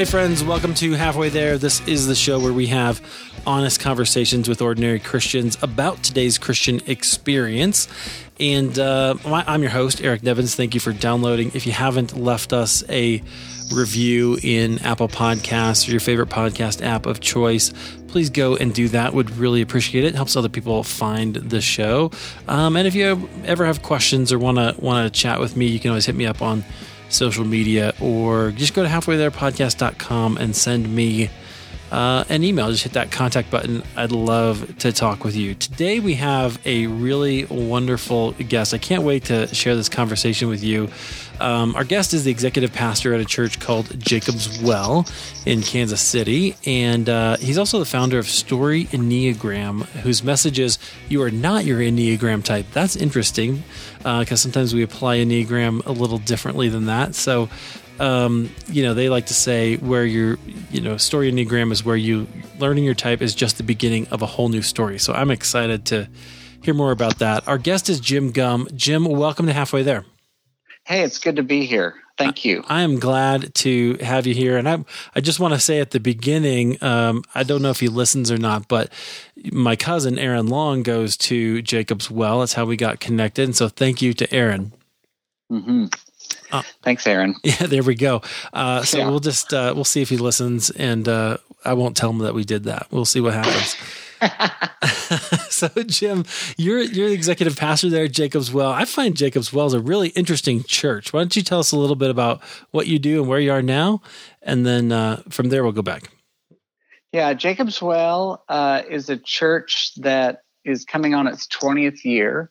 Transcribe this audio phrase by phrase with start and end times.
[0.00, 1.58] Hey, friends, welcome to Halfway There.
[1.58, 3.02] This is the show where we have
[3.46, 7.86] honest conversations with ordinary Christians about today's Christian experience.
[8.38, 10.54] And uh, I'm your host, Eric Nevins.
[10.54, 11.50] Thank you for downloading.
[11.52, 13.22] If you haven't left us a
[13.74, 17.70] review in Apple Podcasts or your favorite podcast app of choice,
[18.08, 19.12] please go and do that.
[19.12, 20.08] Would really appreciate it.
[20.08, 22.10] it helps other people find the show.
[22.48, 25.66] Um, and if you ever have questions or want to want to chat with me,
[25.66, 26.64] you can always hit me up on
[27.10, 31.30] social media or just go to halfwaytherepodcast.com and send me
[31.90, 32.70] uh, an email.
[32.70, 33.82] Just hit that contact button.
[33.96, 35.54] I'd love to talk with you.
[35.54, 38.72] Today, we have a really wonderful guest.
[38.74, 40.88] I can't wait to share this conversation with you.
[41.40, 45.06] Um, our guest is the executive pastor at a church called Jacob's Well
[45.46, 46.54] in Kansas City.
[46.66, 51.64] And uh, he's also the founder of Story Enneagram, whose message is You are not
[51.64, 52.66] your Enneagram type.
[52.72, 53.64] That's interesting
[54.00, 57.14] because uh, sometimes we apply Enneagram a little differently than that.
[57.14, 57.48] So,
[57.98, 60.38] um, you know, they like to say where your,
[60.70, 62.26] you know, story enneagram is where you
[62.58, 64.98] learning your type is just the beginning of a whole new story.
[64.98, 66.08] So I'm excited to
[66.62, 67.46] hear more about that.
[67.46, 68.68] Our guest is Jim Gum.
[68.74, 70.06] Jim, welcome to Halfway There.
[70.86, 71.94] Hey, it's good to be here.
[72.24, 72.64] Thank you.
[72.68, 74.56] I, I am glad to have you here.
[74.56, 77.80] And I, I just want to say at the beginning, um, I don't know if
[77.80, 78.92] he listens or not, but
[79.52, 82.40] my cousin Aaron Long goes to Jacob's Well.
[82.40, 83.44] That's how we got connected.
[83.44, 84.72] And so thank you to Aaron.
[85.50, 85.86] Mm-hmm.
[86.52, 87.34] Uh, Thanks, Aaron.
[87.44, 88.22] Yeah, there we go.
[88.52, 89.08] Uh, so yeah.
[89.08, 92.34] we'll just uh, we'll see if he listens, and uh, I won't tell him that
[92.34, 92.86] we did that.
[92.90, 93.76] We'll see what happens.
[95.52, 96.24] so, Jim,
[96.56, 98.70] you're you're the executive pastor there at Jacob's Well.
[98.70, 101.12] I find Jacob's Well is a really interesting church.
[101.12, 103.52] Why don't you tell us a little bit about what you do and where you
[103.52, 104.02] are now,
[104.42, 106.10] and then uh, from there we'll go back.
[107.12, 112.50] Yeah, Jacob's Well uh, is a church that is coming on its 20th year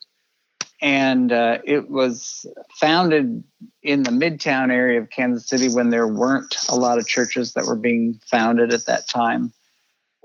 [0.82, 2.46] and uh, it was
[2.80, 3.44] founded
[3.84, 7.66] in the midtown area of Kansas City when there weren't a lot of churches that
[7.66, 9.52] were being founded at that time.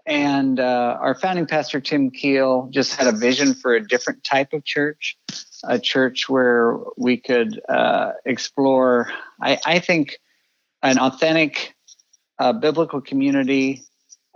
[0.07, 4.53] And uh, our founding pastor, Tim Keel, just had a vision for a different type
[4.53, 5.17] of church,
[5.65, 9.11] a church where we could uh, explore,
[9.41, 10.19] I, I, think,
[10.83, 11.75] an authentic
[12.39, 13.83] uh, biblical community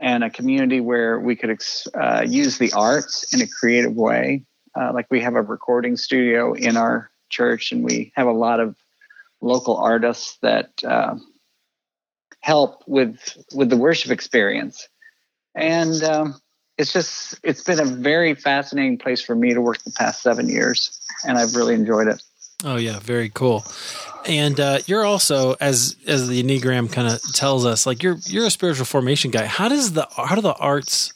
[0.00, 4.44] and a community where we could ex- uh, use the arts in a creative way
[4.78, 8.60] uh, like we have a recording studio in our church, and we have a lot
[8.60, 8.76] of
[9.40, 11.16] local artists that uh,
[12.40, 14.88] help with with the worship experience.
[15.58, 16.40] And um,
[16.78, 20.48] it's just it's been a very fascinating place for me to work the past seven
[20.48, 22.22] years, and I've really enjoyed it.
[22.64, 23.64] Oh yeah, very cool.
[24.26, 28.46] And uh, you're also, as as the Enneagram kind of tells us, like you're you're
[28.46, 29.46] a spiritual formation guy.
[29.46, 31.12] How does the how do the arts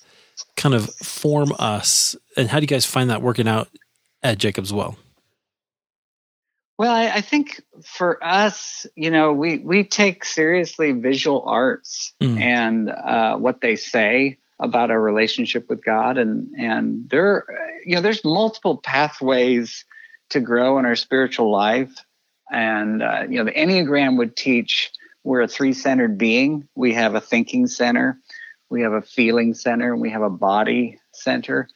[0.57, 3.69] kind of form us and how do you guys find that working out
[4.23, 4.97] at Jacob's Well?
[6.79, 12.41] Well, I, I, think for us, you know, we we take seriously visual arts mm.
[12.41, 17.45] and uh, what they say about our relationship with God, and and there,
[17.85, 19.85] you know, there's multiple pathways
[20.31, 21.95] to grow in our spiritual life,
[22.51, 24.91] and uh, you know, the Enneagram would teach
[25.25, 26.69] we're a three centered being.
[26.75, 28.19] We have a thinking center,
[28.71, 31.69] we have a feeling center, and we have a body center.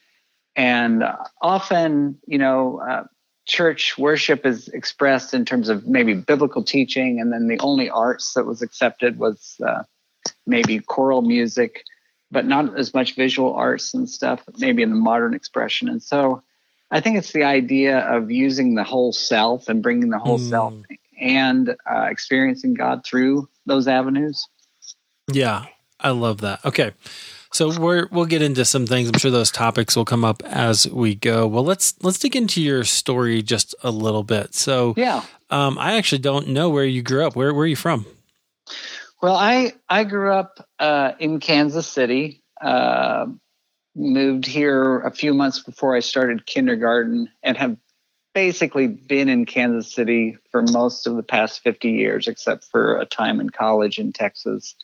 [0.55, 1.03] And
[1.41, 3.03] often, you know, uh,
[3.47, 8.33] church worship is expressed in terms of maybe biblical teaching, and then the only arts
[8.33, 9.83] that was accepted was uh,
[10.45, 11.83] maybe choral music,
[12.29, 15.87] but not as much visual arts and stuff, maybe in the modern expression.
[15.87, 16.43] And so
[16.91, 20.49] I think it's the idea of using the whole self and bringing the whole mm.
[20.49, 20.73] self
[21.19, 24.47] and uh, experiencing God through those avenues.
[25.31, 25.65] Yeah,
[25.99, 26.63] I love that.
[26.65, 26.91] Okay.
[27.51, 29.07] So we're we'll get into some things.
[29.09, 31.47] I'm sure those topics will come up as we go.
[31.47, 34.53] Well, let's let's dig into your story just a little bit.
[34.53, 37.35] So yeah, um, I actually don't know where you grew up.
[37.35, 38.05] Where where are you from?
[39.21, 42.43] Well, I I grew up uh, in Kansas City.
[42.61, 43.27] Uh,
[43.95, 47.77] moved here a few months before I started kindergarten, and have
[48.33, 53.05] basically been in Kansas City for most of the past 50 years, except for a
[53.05, 54.75] time in college in Texas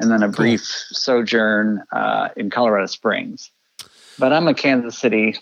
[0.00, 3.50] and then a brief sojourn uh, in Colorado Springs.
[4.18, 5.36] But I'm a Kansas City.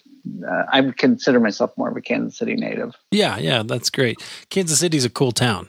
[0.47, 2.95] Uh, I consider myself more of a Kansas City native.
[3.11, 4.19] Yeah, yeah, that's great.
[4.51, 5.69] Kansas City's a cool town.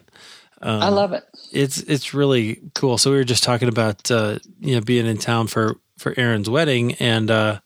[0.62, 1.24] Um, I love it.
[1.52, 2.98] It's it's really cool.
[2.98, 6.50] So we were just talking about uh, you know being in town for for Aaron's
[6.50, 7.60] wedding, and uh,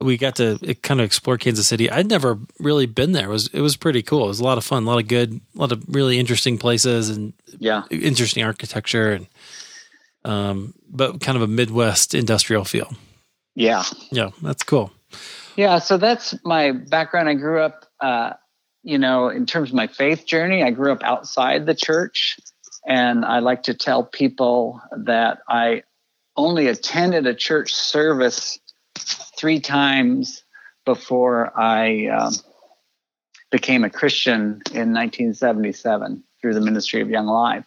[0.00, 1.90] we got to kind of explore Kansas City.
[1.90, 3.26] I'd never really been there.
[3.26, 4.24] It was it was pretty cool.
[4.24, 6.56] It was a lot of fun, a lot of good, a lot of really interesting
[6.56, 9.26] places, and yeah, interesting architecture and
[10.24, 12.92] um, but kind of a Midwest industrial feel.
[13.54, 13.84] Yeah.
[14.10, 14.92] Yeah, that's cool.
[15.56, 17.28] Yeah, so that's my background.
[17.28, 18.34] I grew up, uh,
[18.82, 22.38] you know, in terms of my faith journey, I grew up outside the church
[22.86, 25.82] And I like to tell people that I
[26.36, 28.58] only attended a church service
[29.36, 30.42] three times
[30.86, 32.32] before I um,
[33.50, 37.66] became a Christian in 1977 through the Ministry of Young Life.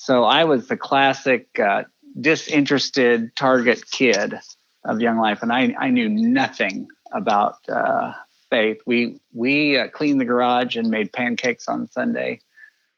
[0.00, 1.82] So I was the classic uh,
[2.18, 4.34] disinterested target kid
[4.82, 8.14] of Young Life, and I, I knew nothing about uh,
[8.48, 8.78] faith.
[8.86, 12.40] We we uh, cleaned the garage and made pancakes on Sunday.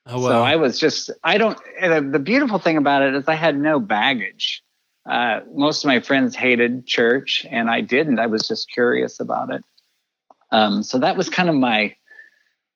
[0.06, 0.28] Oh, wow.
[0.28, 1.58] So I was just I don't.
[1.81, 4.62] The beautiful thing about it is I had no baggage.
[5.05, 8.20] Uh, most of my friends hated church, and I didn't.
[8.20, 9.64] I was just curious about it.
[10.52, 11.96] Um, so that was kind of my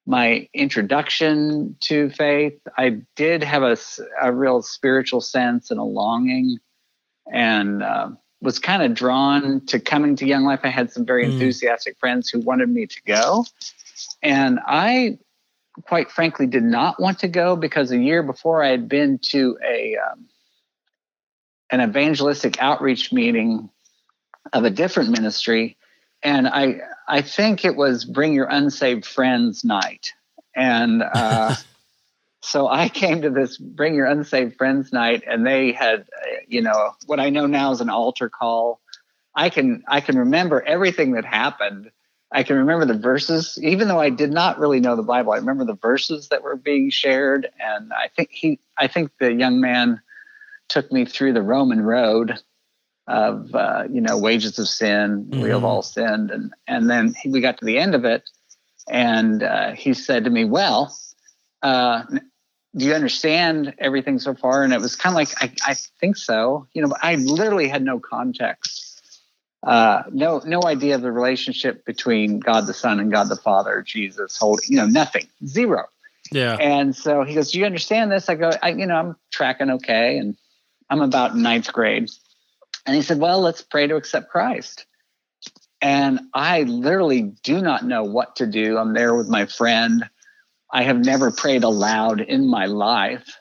[0.06, 2.58] my introduction to faith.
[2.78, 3.76] I did have a,
[4.22, 6.58] a real spiritual sense and a longing,
[7.32, 8.10] and uh,
[8.40, 10.60] was kind of drawn to coming to Young Life.
[10.62, 11.32] I had some very mm.
[11.32, 13.44] enthusiastic friends who wanted me to go.
[14.22, 15.18] And I,
[15.82, 19.58] quite frankly, did not want to go because a year before I had been to
[19.66, 20.28] a um,
[21.70, 23.70] an evangelistic outreach meeting
[24.52, 25.76] of a different ministry,
[26.22, 30.12] and I I think it was Bring Your Unsaved Friends night,
[30.54, 31.54] and uh,
[32.40, 36.06] so I came to this Bring Your Unsaved Friends night, and they had,
[36.48, 38.80] you know, what I know now is an altar call.
[39.34, 41.90] I can I can remember everything that happened.
[42.32, 45.32] I can remember the verses, even though I did not really know the Bible.
[45.32, 49.32] I remember the verses that were being shared, and I think he, I think the
[49.32, 50.00] young man
[50.68, 52.40] took me through the Roman road
[53.06, 55.26] of, uh, you know, wages of sin.
[55.30, 55.42] Mm-hmm.
[55.42, 55.66] We have mm-hmm.
[55.66, 58.28] all sinned, and and then he, we got to the end of it,
[58.88, 60.96] and uh, he said to me, "Well,
[61.62, 62.02] uh,
[62.76, 64.62] do you understand everything so far?
[64.62, 66.66] And it was kind of like, I, I think so.
[66.74, 69.02] You know, I literally had no context,
[69.62, 73.82] uh, no no idea of the relationship between God the Son and God the Father,
[73.82, 75.84] Jesus, holding, you know, nothing, zero.
[76.30, 76.56] Yeah.
[76.60, 79.70] And so he goes, "Do you understand this?" I go, I, you know, I'm tracking
[79.70, 80.36] okay, and
[80.90, 82.10] I'm about ninth grade.
[82.86, 84.86] And he said, "Well, let's pray to accept Christ."
[85.82, 88.78] And I literally do not know what to do.
[88.78, 90.08] I'm there with my friend
[90.70, 93.38] I have never prayed aloud in my life.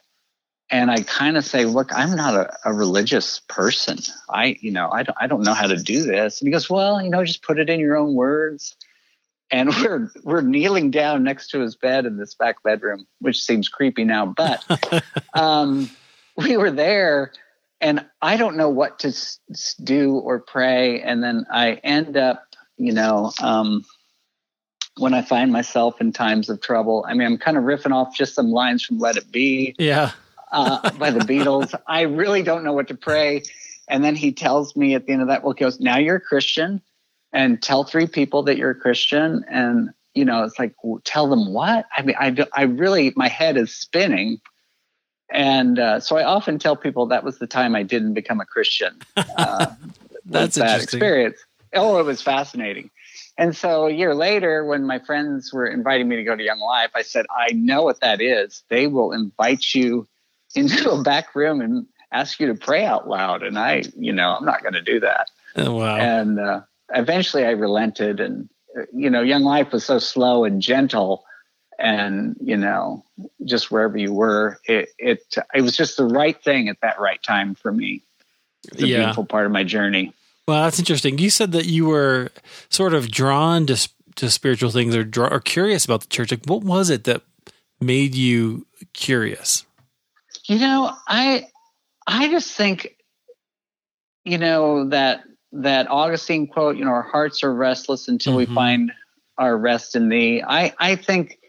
[0.70, 4.00] And I kind of say, look, I'm not a, a, religious person.
[4.30, 6.42] I, you know, I don't, I don't know how to do this.
[6.42, 8.76] And he goes, well, you know, just put it in your own words.
[9.52, 13.70] And we're, we're kneeling down next to his bed in this back bedroom, which seems
[13.70, 15.04] creepy now, but,
[15.34, 15.90] um,
[16.38, 17.32] we were there
[17.86, 19.40] and I don't know what to s-
[19.84, 21.02] do or pray.
[21.02, 22.44] And then I end up,
[22.78, 23.86] you know, um,
[24.98, 27.06] when I find myself in times of trouble.
[27.08, 29.76] I mean, I'm kind of riffing off just some lines from Let It Be.
[29.78, 30.12] Yeah.
[30.52, 31.80] uh, by the Beatles.
[31.88, 33.44] I really don't know what to pray.
[33.88, 36.16] And then he tells me at the end of that, well, he goes, now you're
[36.16, 36.82] a Christian
[37.34, 39.46] and tell three people that you're a Christian.
[39.48, 40.74] And, you know, it's like,
[41.04, 41.86] tell them what?
[41.96, 44.40] I mean, I, I really, my head is spinning.
[45.32, 48.46] And uh, so I often tell people that was the time I didn't become a
[48.46, 49.00] Christian.
[49.38, 49.74] Uh,
[50.26, 51.38] That's that experience.
[51.74, 52.90] Oh, it was fascinating.
[53.38, 56.60] And so a year later, when my friends were inviting me to go to Young
[56.60, 58.64] Life, I said, I know what that is.
[58.70, 60.08] They will invite you
[60.56, 63.44] into a back room and ask you to pray out loud.
[63.44, 65.30] And I, you know, I'm not going to do that.
[65.58, 65.98] Oh, wow.
[65.98, 66.62] And uh,
[66.94, 68.20] eventually I relented.
[68.20, 71.26] And, uh, you know, Young Life was so slow and gentle.
[71.78, 73.04] And, you know,
[73.44, 77.22] just wherever you were, it, it, it was just the right thing at that right
[77.22, 78.02] time for me.
[78.72, 78.98] It's a yeah.
[78.98, 80.14] beautiful part of my journey.
[80.48, 81.18] Well, that's interesting.
[81.18, 82.32] You said that you were
[82.70, 86.32] sort of drawn to to spiritual things or draw, or curious about the church.
[86.32, 87.24] Like, what was it that
[87.82, 89.66] made you curious?
[90.46, 91.48] You know, I
[92.08, 92.96] I just think,
[94.24, 96.78] you know that that Augustine quote.
[96.78, 98.52] You know, our hearts are restless until mm-hmm.
[98.52, 98.92] we find
[99.38, 100.44] our rest in Thee.
[100.48, 101.40] I I think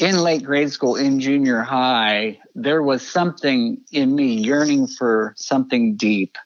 [0.00, 5.96] in late grade school, in junior high, there was something in me yearning for something
[5.96, 6.36] deep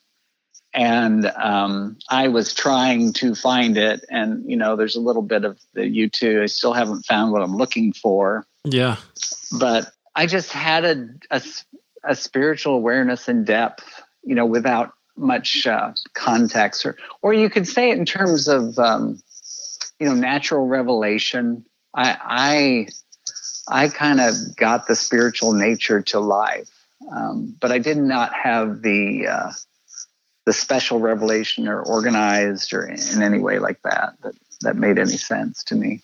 [0.75, 5.44] and um, I was trying to find it, and you know, there's a little bit
[5.44, 6.42] of the U2.
[6.42, 8.44] I still haven't found what I'm looking for.
[8.64, 8.96] Yeah,
[9.58, 11.42] but I just had a a,
[12.02, 17.68] a spiritual awareness in depth, you know, without much uh, context, or or you could
[17.68, 19.23] say it in terms of um,
[20.00, 21.64] you know natural revelation.
[21.94, 22.88] I I
[23.68, 26.71] I kind of got the spiritual nature to life,
[27.11, 29.52] um, but I did not have the uh,
[30.44, 35.16] the special revelation or organized or in any way like that that that made any
[35.16, 36.02] sense to me.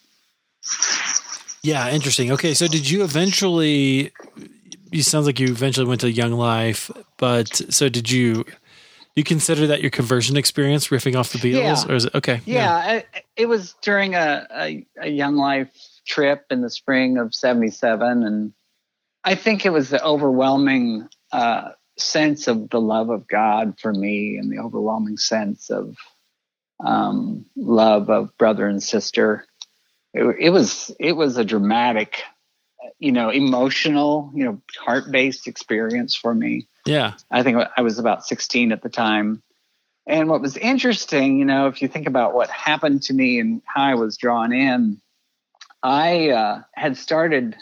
[1.62, 2.32] Yeah, interesting.
[2.32, 4.12] Okay, so did you eventually?
[4.90, 8.44] You sounds like you eventually went to Young Life, but so did you?
[9.16, 11.92] You consider that your conversion experience, riffing off the Beatles, yeah.
[11.92, 12.40] or is it okay?
[12.46, 13.20] Yeah, yeah.
[13.36, 15.68] it was during a, a, a Young Life
[16.10, 18.52] trip in the spring of '77, and
[19.24, 24.36] I think it was the overwhelming uh, sense of the love of God for me,
[24.36, 25.96] and the overwhelming sense of
[26.84, 29.46] um, love of brother and sister.
[30.12, 32.22] It, it was it was a dramatic,
[32.98, 36.66] you know, emotional, you know, heart based experience for me.
[36.86, 39.42] Yeah, I think I was about 16 at the time.
[40.06, 43.62] And what was interesting, you know, if you think about what happened to me and
[43.64, 45.00] how I was drawn in,
[45.82, 47.56] I uh, had started,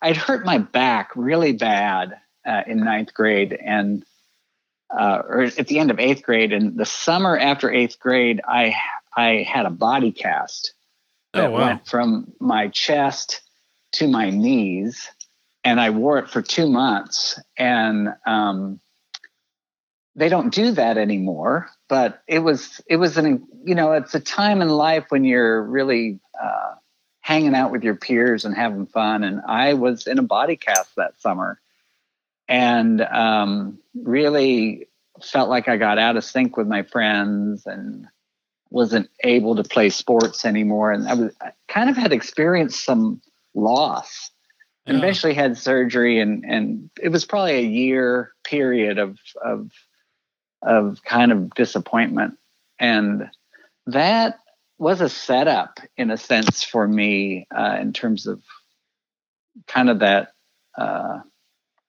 [0.00, 4.04] I'd hurt my back really bad uh, in ninth grade and,
[4.96, 6.52] uh, or at the end of eighth grade.
[6.52, 8.74] And the summer after eighth grade, I,
[9.16, 10.72] I had a body cast
[11.34, 11.66] Oh, that wow.
[11.66, 13.42] went from my chest
[13.92, 15.08] to my knees.
[15.64, 17.40] And I wore it for two months.
[17.58, 18.80] And, um,
[20.14, 24.20] they don't do that anymore but it was it was an you know it's a
[24.20, 26.74] time in life when you're really uh,
[27.26, 29.24] hanging out with your peers and having fun.
[29.24, 31.58] And i was in a body cast that summer.
[32.48, 34.86] And um, really
[35.20, 38.06] felt like i got out of sync with my friends and
[38.70, 40.92] wasn't able to play sports anymore.
[40.92, 43.20] And i was I kind of had experienced some
[43.54, 44.30] loss.
[44.86, 45.02] And Yeah.
[45.02, 49.72] eventually had surgery and and it was probably a year period of of
[50.62, 52.38] of kind of disappointment.
[52.78, 53.28] And
[53.88, 54.38] that
[54.78, 58.42] was a setup in a sense for me uh, in terms of
[59.66, 60.32] kind of that
[60.76, 61.20] uh,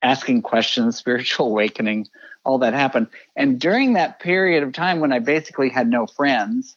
[0.02, 2.08] asking questions spiritual awakening
[2.46, 3.08] all that happened.
[3.36, 6.76] And during that period of time when i basically had no friends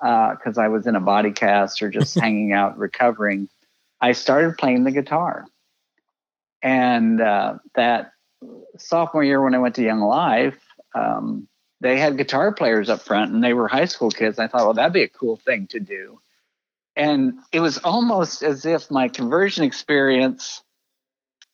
[0.00, 3.48] because i was in a body cast or just hanging out recovering
[4.00, 5.46] i started playing the guitar.
[6.64, 8.12] And uh, that
[8.78, 10.58] sophomore year when i went to young life
[10.94, 11.48] um,
[11.82, 14.38] they had guitar players up front and they were high school kids.
[14.38, 16.20] I thought, well, that'd be a cool thing to do.
[16.94, 20.62] And it was almost as if my conversion experience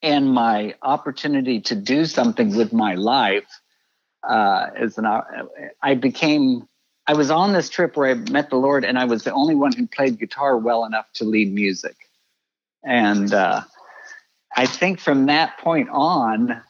[0.03, 3.49] and my opportunity to do something with my life
[4.23, 5.07] uh, as an,
[5.83, 6.69] I became,
[7.07, 9.55] I was on this trip where I met the Lord and I was the only
[9.55, 11.97] one who played guitar well enough to lead music.
[12.85, 13.63] And uh,
[14.55, 16.61] I think from that point on,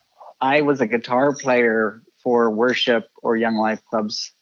[0.41, 4.33] I was a guitar player for worship or young life clubs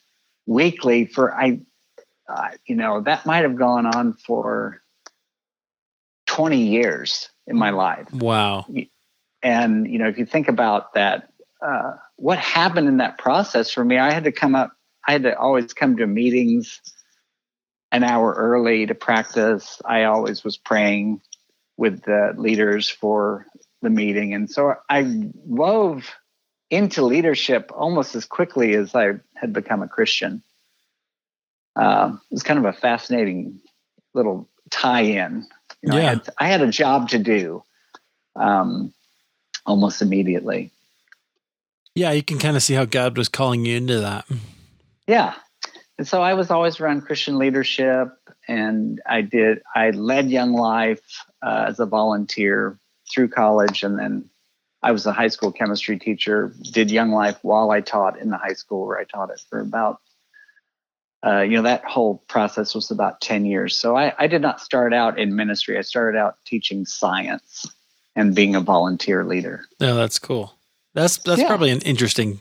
[0.46, 1.60] weekly for I,
[2.28, 4.82] uh, you know, that might have gone on for
[6.26, 8.12] 20 years in my life.
[8.12, 8.66] Wow.
[9.42, 11.28] And, you know, if you think about that,
[11.60, 14.72] uh, what happened in that process for me, I had to come up,
[15.06, 16.80] I had to always come to meetings
[17.92, 19.80] an hour early to practice.
[19.84, 21.20] I always was praying
[21.76, 23.46] with the leaders for
[23.82, 24.34] the meeting.
[24.34, 26.10] And so I wove
[26.70, 30.42] into leadership almost as quickly as I had become a Christian.
[31.76, 33.60] Uh, it was kind of a fascinating
[34.14, 35.46] little tie-in.
[35.82, 36.08] You know, I, Yeah.
[36.08, 37.62] had, I had a job to do
[38.34, 38.92] um,
[39.64, 40.72] almost immediately.
[41.94, 44.26] Yeah, you can kind of see how God was calling you into that.
[45.06, 45.34] Yeah.
[45.98, 48.08] And so I was always around Christian leadership
[48.48, 52.78] and I did, I led Young Life uh, as a volunteer
[53.10, 53.82] through college.
[53.82, 54.28] And then
[54.86, 58.36] I was a high school chemistry teacher, did Young Life while I taught in the
[58.36, 60.00] high school where I taught it for about,
[61.26, 63.76] uh, you know, that whole process was about 10 years.
[63.76, 65.76] So I, I did not start out in ministry.
[65.76, 67.66] I started out teaching science
[68.14, 69.64] and being a volunteer leader.
[69.80, 70.54] No, that's cool.
[70.94, 71.48] That's that's Yeah.
[71.48, 72.38] probably an interesting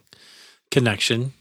[0.69, 1.33] connection.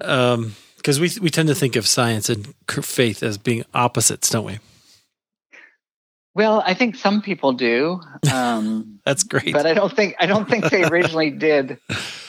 [0.00, 4.44] Um, because we we tend to think of science and faith as being opposites, don't
[4.44, 4.58] we?
[6.38, 8.00] Well, I think some people do.
[8.32, 9.52] Um, That's great.
[9.52, 11.78] but I don't think I don't think they originally did.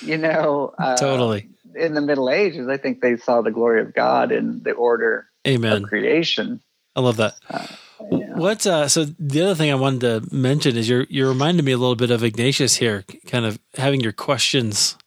[0.01, 1.47] You know, uh, totally.
[1.75, 5.27] in the Middle Ages, I think they saw the glory of God in the order
[5.47, 5.83] Amen.
[5.83, 6.59] of creation.
[6.95, 7.35] I love that.
[7.51, 8.33] yeah.
[8.33, 11.73] What uh so the other thing I wanted to mention is you're you're reminding me
[11.73, 14.97] a little bit of Ignatius here, kind of having your questions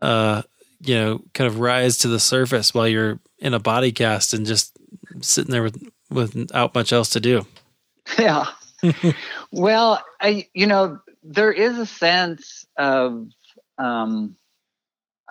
[0.00, 0.42] uh
[0.80, 4.46] you know, kind of rise to the surface while you're in a body cast and
[4.46, 4.78] just
[5.22, 7.44] sitting there with without much else to do.
[8.18, 8.46] Yeah.
[9.50, 13.26] well, I you know there is a sense of
[13.76, 14.36] um,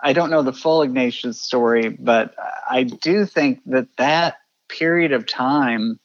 [0.02, 2.34] I don't know the full Ignatius story, but
[2.70, 4.36] I do think that that
[4.68, 5.98] period of time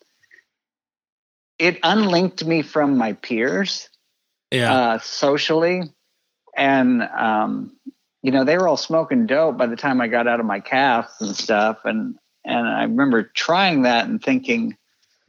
[1.59, 3.89] it unlinked me from my peers
[4.51, 4.73] Yeah.
[4.73, 5.83] uh, socially,
[6.55, 7.75] and um,
[8.21, 10.59] you know they were all smoking dope by the time I got out of my
[10.59, 12.15] cast and stuff, and
[12.45, 14.77] and I remember trying that and thinking,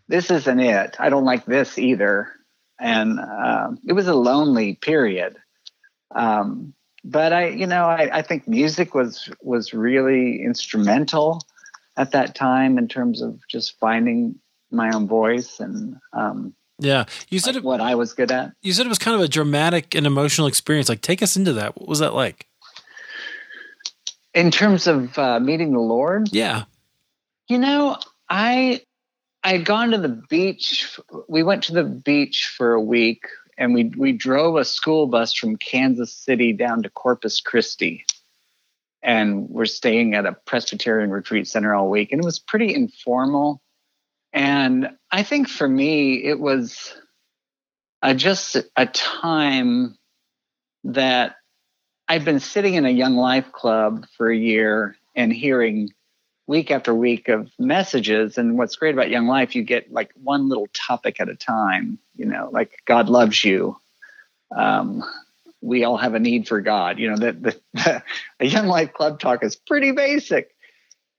[0.09, 0.97] this isn't it.
[0.99, 2.33] I don't like this either,
[2.79, 5.37] and um, it was a lonely period.
[6.15, 11.43] Um, but I, you know, I, I think music was was really instrumental
[11.97, 14.37] at that time in terms of just finding
[14.71, 18.53] my own voice and um, Yeah, you said like it, what I was good at.
[18.63, 20.89] You said it was kind of a dramatic and emotional experience.
[20.89, 21.79] Like, take us into that.
[21.79, 22.47] What was that like?
[24.33, 26.65] In terms of uh, meeting the Lord, yeah.
[27.47, 28.81] You know, I
[29.45, 30.99] I had gone to the beach.
[31.29, 33.27] We went to the beach for a week,
[33.59, 38.07] and we we drove a school bus from Kansas City down to Corpus Christi,
[39.03, 43.61] and we're staying at a Presbyterian retreat center all week, and it was pretty informal.
[44.33, 46.97] And I think for me, it was
[48.03, 49.97] uh, just a time
[50.85, 51.37] that
[52.09, 55.91] I'd been sitting in a young life club for a year and hearing
[56.47, 58.39] week after week of messages.
[58.39, 61.99] And what's great about Young Life, you get like one little topic at a time,
[62.17, 63.77] you know, like God loves you.
[64.55, 65.03] Um,
[65.61, 66.99] we all have a need for God.
[66.99, 68.03] You know, that the, the,
[68.39, 70.55] the Young Life Club talk is pretty basic.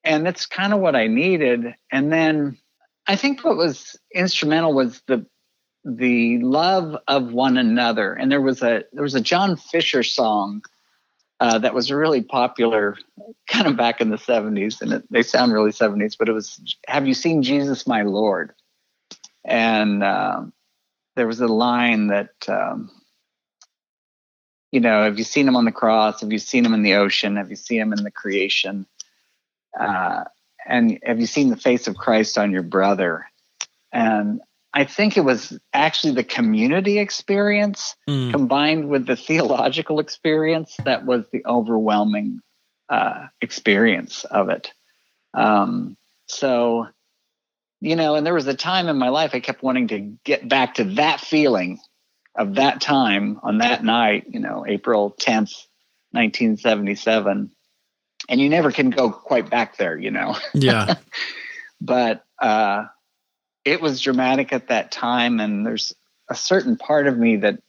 [0.03, 1.73] And that's kind of what I needed.
[1.91, 2.59] And then
[3.07, 5.25] I think what was instrumental was the
[5.87, 8.13] the love of one another.
[8.13, 10.63] And there was a there was a John Fischer song
[11.39, 12.97] uh, that was really popular
[13.47, 16.59] kind of back in the 70s and it, they sound really 70s but it was
[16.87, 18.53] have you seen jesus my lord?
[19.45, 20.45] And uh,
[21.15, 22.89] there was a line that um,
[24.71, 26.21] you know have you seen him on the cross?
[26.21, 27.35] Have you seen him in the ocean?
[27.35, 28.87] Have you seen him in the creation?
[29.79, 30.23] Uh,
[30.65, 33.27] and have you seen the face of christ on your brother?
[33.91, 34.41] And
[34.75, 38.31] I think it was actually the community experience mm.
[38.31, 42.41] combined with the theological experience that was the overwhelming
[42.89, 44.73] uh, experience of it.
[45.33, 45.95] Um,
[46.27, 46.87] so,
[47.79, 50.47] you know, and there was a time in my life I kept wanting to get
[50.47, 51.79] back to that feeling
[52.37, 55.55] of that time on that night, you know, April 10th,
[56.11, 57.49] 1977.
[58.27, 60.35] And you never can go quite back there, you know?
[60.53, 60.95] Yeah.
[61.81, 62.87] but, uh,
[63.65, 65.93] it was dramatic at that time, and there's
[66.29, 67.61] a certain part of me that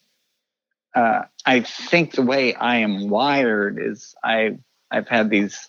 [0.94, 4.58] uh, I think the way I am wired is I
[4.90, 5.68] I've had these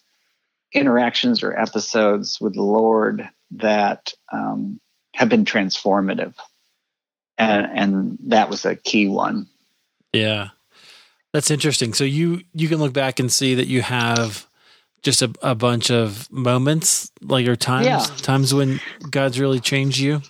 [0.74, 4.80] interactions or episodes with the Lord that um,
[5.16, 6.36] have been transformative,
[7.38, 9.48] and and that was a key one.
[10.14, 10.50] Yeah,
[11.34, 11.94] that's interesting.
[11.94, 14.47] So you you can look back and see that you have
[15.08, 18.06] just a, a bunch of moments, like or times yeah.
[18.18, 20.22] times when God's really changed you?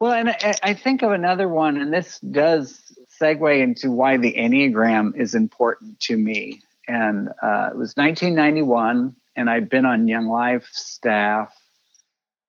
[0.00, 2.78] Well, and I, I think of another one, and this does
[3.18, 6.60] segue into why the Enneagram is important to me.
[6.86, 11.56] And uh, it was 1991, and I'd been on Young Life staff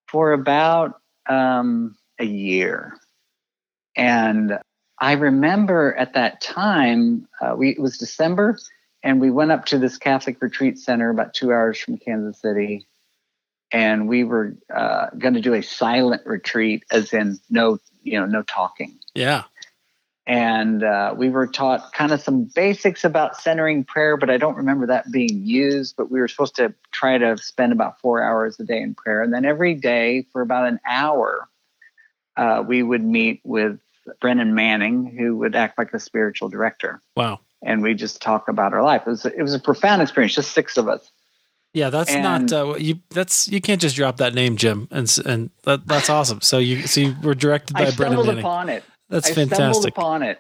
[0.10, 0.99] for about
[1.30, 2.97] um, a year.
[3.95, 4.60] And
[4.99, 8.58] I remember at that time, uh, we, it was December,
[9.04, 12.88] and we went up to this Catholic retreat center about two hours from Kansas City,
[13.72, 18.26] and we were uh, going to do a silent retreat, as in no, you know,
[18.26, 18.98] no talking.
[19.13, 19.44] Yeah.
[20.26, 24.56] And uh, we were taught kind of some basics about centering prayer, but I don't
[24.56, 25.98] remember that being used.
[25.98, 29.22] But we were supposed to try to spend about four hours a day in prayer,
[29.22, 31.50] and then every day for about an hour,
[32.38, 33.80] uh, we would meet with
[34.22, 37.02] Brennan Manning, who would act like the spiritual director.
[37.18, 39.04] Wow and we just talk about our life.
[39.06, 41.12] It was it was a profound experience, just six of us.
[41.73, 42.99] Yeah, that's and, not uh, you.
[43.10, 46.41] That's you can't just drop that name, Jim, and and that, that's awesome.
[46.41, 48.39] So you so you were directed by I Brennan Manning.
[48.39, 48.84] upon it.
[49.10, 49.65] That's I fantastic.
[49.65, 50.39] Stumbled upon it,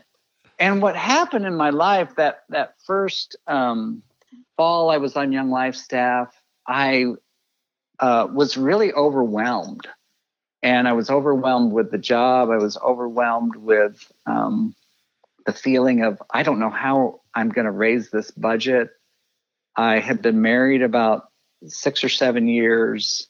[0.59, 4.03] and what happened in my life that that first um,
[4.57, 6.39] fall, I was on Young Life staff.
[6.67, 7.13] I
[7.99, 9.87] uh, was really overwhelmed,
[10.61, 12.51] and I was overwhelmed with the job.
[12.51, 14.75] I was overwhelmed with um,
[15.45, 18.89] the feeling of I don't know how I'm going to raise this budget.
[19.75, 21.29] I had been married about
[21.65, 23.27] six or seven years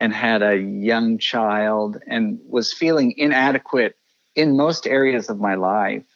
[0.00, 3.96] and had a young child and was feeling inadequate
[4.34, 6.06] in most areas of my life.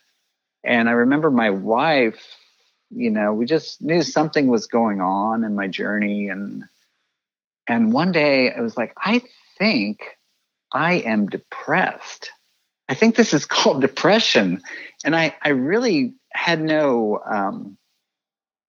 [0.65, 2.37] And I remember my wife,
[2.91, 6.65] you know, we just knew something was going on in my journey and
[7.69, 9.23] and one day I was like, I
[9.57, 10.03] think
[10.73, 12.31] I am depressed.
[12.93, 14.61] I think this is called depression.
[15.03, 17.79] And I, I really had no um,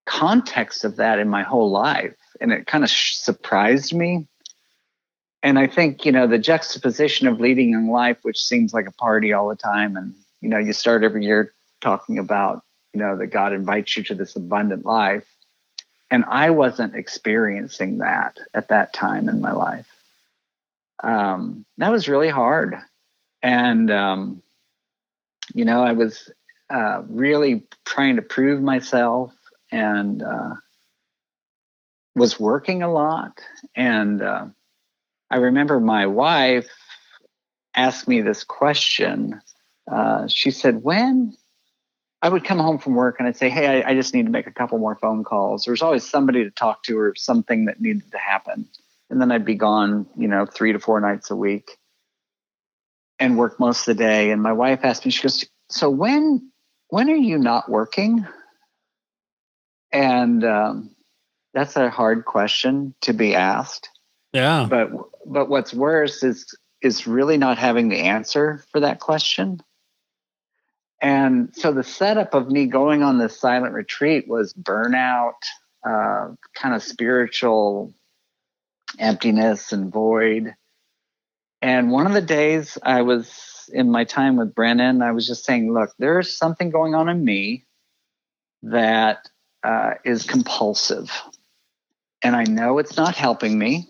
[0.05, 2.15] context of that in my whole life.
[2.39, 4.25] And it kind of sh- surprised me.
[5.43, 8.93] And I think, you know, the juxtaposition of leading young life, which seems like a
[8.93, 9.97] party all the time.
[9.97, 14.03] And, you know, you start every year talking about, you know, that God invites you
[14.03, 15.25] to this abundant life.
[16.09, 19.87] And I wasn't experiencing that at that time in my life.
[21.03, 22.77] Um, that was really hard.
[23.43, 24.41] And, um,
[25.53, 26.31] you know, I was
[26.69, 29.33] uh, really trying to prove myself
[29.71, 30.55] and uh,
[32.15, 33.41] was working a lot.
[33.75, 34.45] And uh,
[35.29, 36.69] I remember my wife
[37.75, 39.41] asked me this question
[39.91, 41.35] uh, she said, when
[42.21, 44.31] I would come home from work and I'd say, Hey, I, I, just need to
[44.31, 45.65] make a couple more phone calls.
[45.65, 48.65] There was always somebody to talk to or something that needed to happen.
[49.09, 51.77] And then I'd be gone, you know, three to four nights a week
[53.23, 54.31] and work most of the day.
[54.31, 56.51] And my wife asked me, she goes, So when
[56.89, 58.27] when are you not working?
[59.93, 60.95] And um,
[61.53, 63.89] that's a hard question to be asked.
[64.33, 64.67] Yeah.
[64.69, 64.89] But
[65.25, 66.45] but what's worse is
[66.81, 69.61] is really not having the answer for that question.
[71.01, 75.33] And so the setup of me going on this silent retreat was burnout,
[75.85, 77.93] uh, kind of spiritual
[78.99, 80.55] emptiness and void.
[81.63, 85.45] And one of the days I was in my time with Brennan, I was just
[85.45, 87.63] saying, look, there's something going on in me
[88.63, 89.29] that
[89.63, 91.09] uh, is compulsive.
[92.21, 93.89] And I know it's not helping me.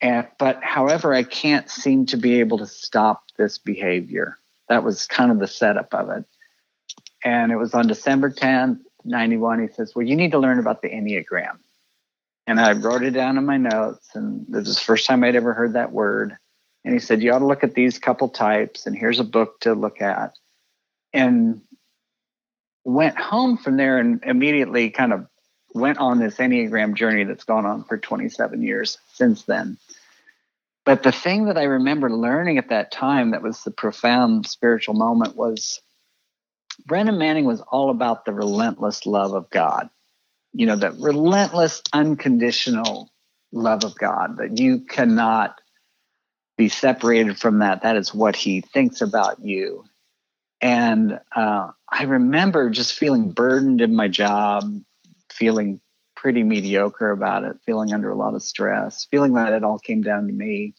[0.00, 4.38] And, but however, I can't seem to be able to stop this behavior.
[4.68, 6.24] That was kind of the setup of it.
[7.24, 9.62] And it was on December 10th, 91.
[9.62, 11.58] He says, Well, you need to learn about the Enneagram.
[12.46, 14.08] And I wrote it down in my notes.
[14.14, 16.36] And this is the first time I'd ever heard that word.
[16.84, 19.60] And he said, You ought to look at these couple types, and here's a book
[19.60, 20.34] to look at.
[21.12, 21.62] And
[22.84, 25.26] went home from there and immediately kind of
[25.72, 29.78] went on this Enneagram journey that's gone on for 27 years since then.
[30.84, 34.94] But the thing that I remember learning at that time that was the profound spiritual
[34.94, 35.80] moment was
[36.86, 39.88] Brennan Manning was all about the relentless love of God.
[40.54, 43.10] You know, that relentless, unconditional
[43.52, 45.60] love of God, that you cannot
[46.56, 47.82] be separated from that.
[47.82, 49.84] That is what he thinks about you.
[50.60, 54.64] And uh, I remember just feeling burdened in my job,
[55.30, 55.80] feeling
[56.16, 60.02] pretty mediocre about it, feeling under a lot of stress, feeling that it all came
[60.02, 60.74] down to me.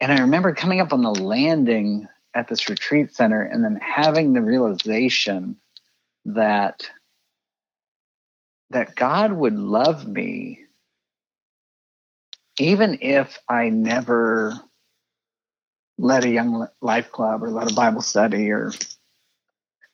[0.00, 4.32] And I remember coming up on the landing at this retreat center and then having
[4.32, 5.56] the realization
[6.24, 6.88] that
[8.74, 10.60] that God would love me
[12.58, 14.54] even if I never
[15.98, 18.72] led a young life club or led a Bible study or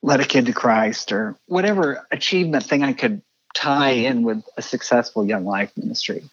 [0.03, 3.23] led a kid to Christ or whatever achievement thing I could
[3.55, 6.25] tie in with a successful young life ministry.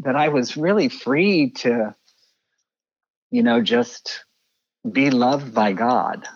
[0.00, 1.94] That I was really free to,
[3.30, 4.24] you know, just
[4.90, 6.26] be loved by God.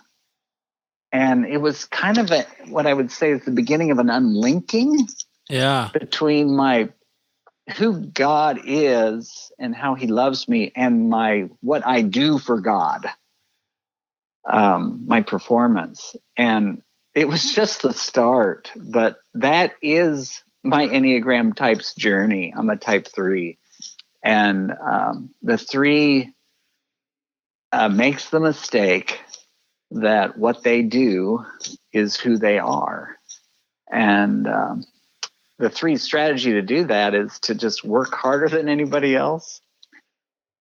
[1.12, 4.10] And it was kind of a, what I would say is the beginning of an
[4.10, 5.08] unlinking
[5.48, 5.90] yeah.
[5.92, 6.90] between my
[7.76, 13.06] who God is and how he loves me and my what I do for God.
[14.48, 16.14] Um, my performance.
[16.36, 16.82] And
[17.14, 22.54] it was just the start, but that is my Enneagram type's journey.
[22.56, 23.58] I'm a type three.
[24.22, 26.32] And um, the three
[27.72, 29.20] uh, makes the mistake
[29.90, 31.44] that what they do
[31.92, 33.16] is who they are.
[33.90, 34.84] And um,
[35.58, 39.60] the three strategy to do that is to just work harder than anybody else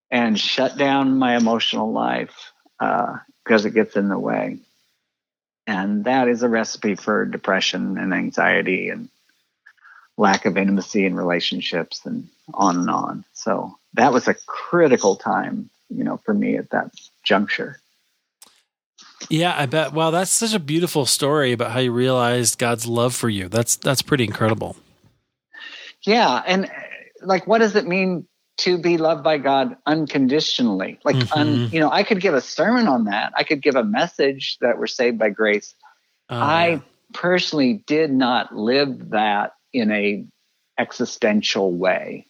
[0.10, 4.60] and shut down my emotional life because uh, it gets in the way.
[5.67, 9.10] And that is a recipe for depression and anxiety and
[10.17, 13.25] lack of intimacy in relationships and on and on.
[13.34, 16.91] So that was a critical time, you know, for me at that
[17.23, 17.81] juncture.
[19.29, 19.91] Yeah, I bet.
[19.91, 23.49] Wow, that's such a beautiful story about how you realized God's love for you.
[23.49, 24.75] That's that's pretty incredible.
[26.05, 26.69] Yeah, and
[27.21, 30.99] like, what does it mean to be loved by God unconditionally?
[31.03, 31.39] Like, mm-hmm.
[31.39, 33.33] un, you know, I could give a sermon on that.
[33.35, 35.73] I could give a message that we're saved by grace.
[36.29, 36.81] Oh, I
[37.13, 40.25] personally did not live that in a
[40.77, 42.27] existential way.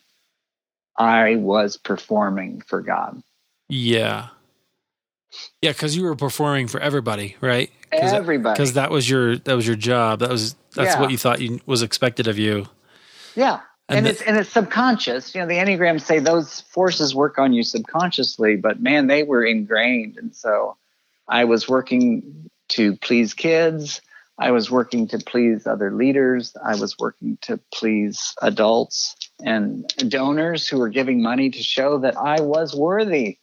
[0.97, 3.21] I was performing for God.
[3.67, 4.29] Yeah.
[5.61, 7.69] Yeah, because you were performing for everybody, right?
[7.91, 10.19] Cause everybody, because that, that was your that was your job.
[10.19, 11.01] That was that's yeah.
[11.01, 12.67] what you thought you, was expected of you.
[13.35, 13.61] Yeah.
[13.87, 15.35] And, and the, it's and it's subconscious.
[15.35, 19.45] You know, the Enneagrams say those forces work on you subconsciously, but man, they were
[19.45, 20.17] ingrained.
[20.17, 20.77] And so
[21.27, 24.01] I was working to please kids.
[24.37, 26.55] I was working to please other leaders.
[26.63, 32.17] I was working to please adults and donors who were giving money to show that
[32.17, 33.37] I was worthy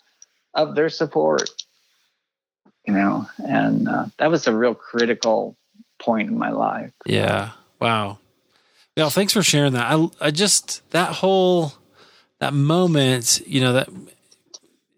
[0.55, 1.49] of their support.
[2.87, 5.57] You know, and uh, that was a real critical
[6.01, 6.91] point in my life.
[7.07, 7.51] Yeah.
[7.81, 8.19] Wow.
[8.97, 9.87] Yeah, thanks for sharing that.
[9.91, 11.73] I I just that whole
[12.41, 13.89] that moment, you know, that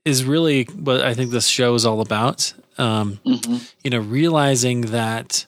[0.05, 2.55] is really what I think this show is all about.
[2.77, 3.57] Um, mm-hmm.
[3.83, 5.47] You know, realizing that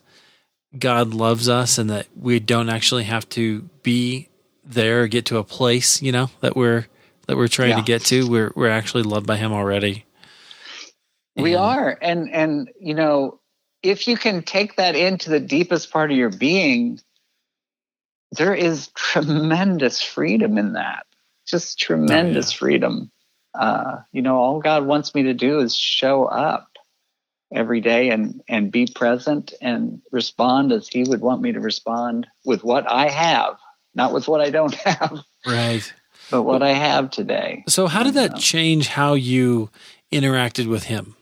[0.79, 4.29] God loves us and that we don't actually have to be
[4.65, 6.87] there or get to a place, you know, that we're
[7.27, 7.77] that we're trying yeah.
[7.77, 8.29] to get to.
[8.29, 10.05] We're we're actually loved by Him already.
[11.37, 11.99] We are.
[12.01, 13.41] And and you know,
[13.83, 17.01] if you can take that into the deepest part of your being,
[18.33, 21.07] there is tremendous freedom in that.
[21.47, 22.59] Just tremendous oh, yeah.
[22.59, 23.11] freedom.
[23.55, 26.69] Uh, you know, all God wants me to do is show up
[27.55, 32.27] every day and and be present and respond as He would want me to respond
[32.45, 33.57] with what I have,
[33.95, 35.21] not with what I don't have.
[35.47, 35.93] Right.
[36.31, 37.63] But what I have today.
[37.69, 39.71] So, how did that change how you
[40.13, 41.15] interacted with Him?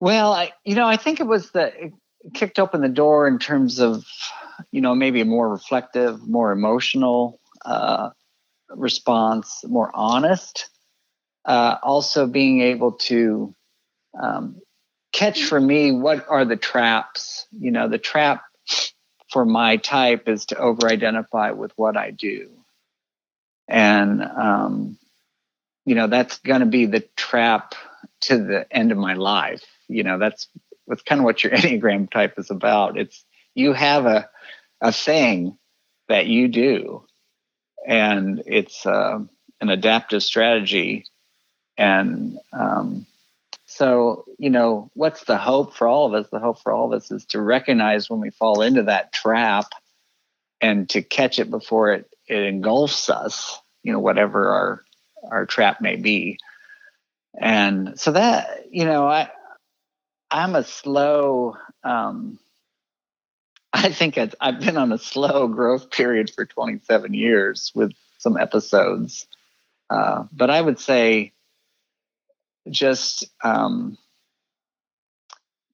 [0.00, 1.92] Well, I, you know, I think it was the it
[2.34, 4.04] kicked open the door in terms of,
[4.70, 8.10] you know, maybe a more reflective, more emotional uh,
[8.70, 10.68] response, more honest.
[11.44, 13.54] Uh, also, being able to
[14.20, 14.60] um,
[15.12, 17.46] catch for me what are the traps.
[17.50, 18.42] You know, the trap
[19.30, 22.50] for my type is to over-identify with what I do,
[23.68, 24.98] and um,
[25.84, 27.74] you know that's going to be the trap
[28.22, 30.48] to the end of my life you know that's
[30.86, 34.28] that's kind of what your enneagram type is about it's you have a
[34.80, 35.56] a thing
[36.08, 37.04] that you do.
[37.86, 39.20] And it's uh,
[39.60, 41.06] an adaptive strategy.
[41.78, 43.06] And um,
[43.66, 46.28] so you know what's the hope for all of us?
[46.30, 49.66] The hope for all of us is to recognize when we fall into that trap
[50.60, 54.84] and to catch it before it, it engulfs us you know whatever our
[55.30, 56.38] our trap may be.
[57.38, 59.30] And so that you know i
[60.30, 61.56] I'm a slow.
[61.82, 62.38] Um,
[63.72, 69.26] I think I've been on a slow growth period for 27 years with some episodes,
[69.88, 71.32] uh, but I would say
[72.68, 73.96] just um,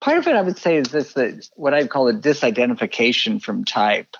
[0.01, 0.37] part of it.
[0.37, 4.17] I would say is this that what I'd call a disidentification from type.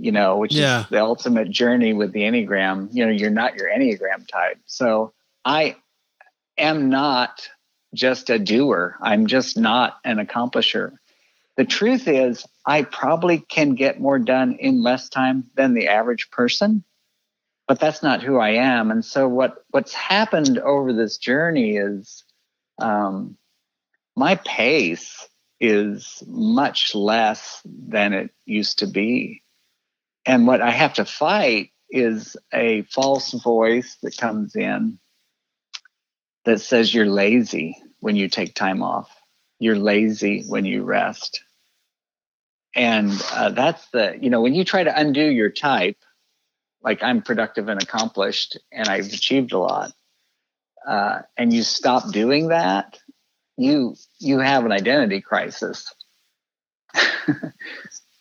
[0.00, 0.82] You know, which yeah.
[0.82, 2.90] is the ultimate journey with the enneagram.
[2.92, 5.12] You know, you're not your enneagram type, so
[5.44, 5.74] I
[6.56, 7.48] am not
[7.94, 8.96] just a doer.
[9.02, 10.92] I'm just not an accomplisher.
[11.56, 16.30] The truth is, I probably can get more done in less time than the average
[16.30, 16.84] person,
[17.66, 18.90] but that's not who I am.
[18.90, 22.24] And so, what what's happened over this journey is
[22.78, 23.38] um,
[24.14, 25.26] my pace
[25.58, 29.42] is much less than it used to be.
[30.26, 34.98] And what I have to fight is a false voice that comes in
[36.44, 39.10] that says you're lazy when you take time off.
[39.58, 41.42] You're lazy when you rest.
[42.78, 45.96] And uh, that's the, you know, when you try to undo your type,
[46.80, 49.92] like I'm productive and accomplished and I've achieved a lot,
[50.86, 53.00] uh, and you stop doing that,
[53.56, 55.92] you you have an identity crisis.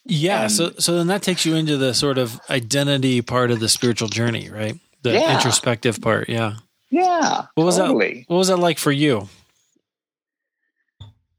[0.05, 0.41] yeah.
[0.41, 3.69] And, so so then that takes you into the sort of identity part of the
[3.69, 4.75] spiritual journey, right?
[5.03, 5.35] The yeah.
[5.35, 6.29] introspective part.
[6.29, 6.55] Yeah.
[6.89, 7.45] Yeah.
[7.53, 8.21] What was totally.
[8.21, 8.33] that?
[8.33, 9.29] What was that like for you?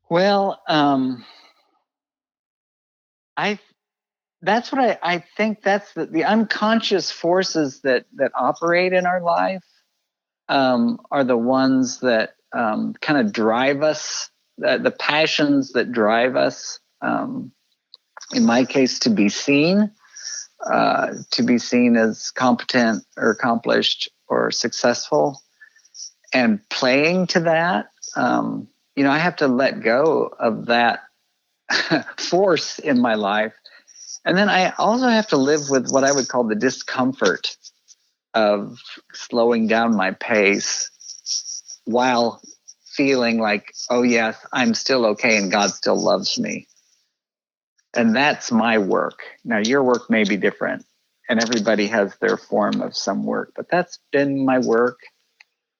[0.08, 1.24] Well, um,
[3.38, 3.58] I
[4.42, 9.22] that's what I, I think that's the, the unconscious forces that that operate in our
[9.22, 9.64] life
[10.48, 16.36] um, are the ones that um, kind of drive us, the, the, passions that drive
[16.36, 16.80] us.
[17.02, 17.52] Um,
[18.32, 19.90] in my case, to be seen,
[20.64, 25.42] uh, to be seen as competent or accomplished or successful
[26.32, 31.00] and playing to that, um, you know, I have to let go of that
[32.18, 33.54] force in my life.
[34.24, 37.56] And then I also have to live with what I would call the discomfort
[38.34, 38.78] of
[39.12, 40.90] slowing down my pace
[41.84, 42.40] while
[42.86, 46.66] feeling like, oh, yes, I'm still okay and God still loves me.
[47.94, 49.20] And that's my work.
[49.44, 50.84] Now, your work may be different,
[51.28, 54.98] and everybody has their form of some work, but that's been my work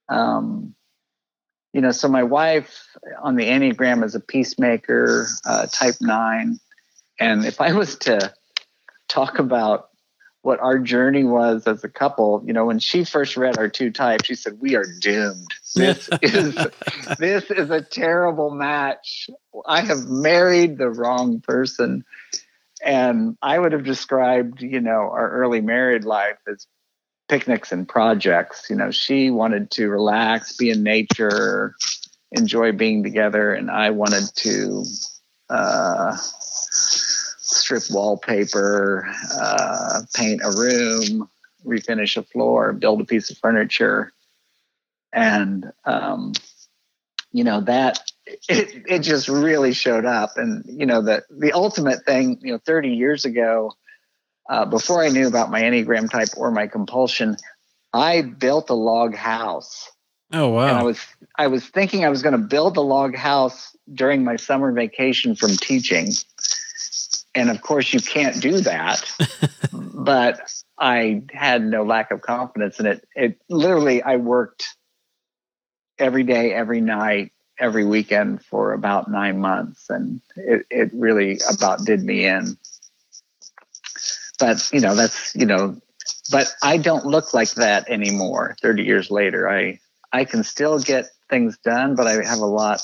[0.08, 0.74] um,
[1.72, 2.88] you know, so my wife
[3.22, 6.58] on the Enneagram is a peacemaker, uh, type nine.
[7.20, 8.32] And if I was to
[9.08, 9.88] talk about
[10.42, 13.90] what our journey was as a couple, you know, when she first read our two
[13.90, 15.48] types, she said, We are doomed.
[15.74, 16.54] This is
[17.18, 19.28] this is a terrible match.
[19.66, 22.04] I have married the wrong person.
[22.82, 26.66] And I would have described, you know, our early married life as
[27.28, 28.68] picnics and projects.
[28.70, 31.74] You know, she wanted to relax, be in nature,
[32.32, 34.84] enjoy being together, and I wanted to
[35.50, 41.28] uh, strip wallpaper, uh, paint a room,
[41.64, 44.12] refinish a floor, build a piece of furniture,
[45.12, 46.32] and um,
[47.32, 50.36] you know that it, it just really showed up.
[50.36, 53.72] And you know the the ultimate thing, you know, 30 years ago
[54.48, 57.36] uh, before I knew about my Enneagram type or my compulsion,
[57.92, 59.90] I built a log house
[60.32, 60.68] Oh wow!
[60.68, 61.00] And I was
[61.36, 65.34] I was thinking I was going to build a log house during my summer vacation
[65.34, 66.12] from teaching,
[67.34, 69.10] and of course you can't do that.
[69.72, 73.08] but I had no lack of confidence in it.
[73.16, 74.76] It literally I worked
[75.98, 81.86] every day, every night, every weekend for about nine months, and it it really about
[81.86, 82.58] did me in.
[84.38, 85.80] But you know that's you know,
[86.30, 88.56] but I don't look like that anymore.
[88.62, 89.80] Thirty years later, I
[90.12, 92.80] I can still get things done, but I have a lot.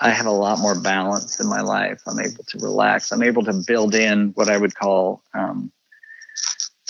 [0.00, 2.00] I have a lot more balance in my life.
[2.06, 3.12] I'm able to relax.
[3.12, 5.70] I'm able to build in what I would call um,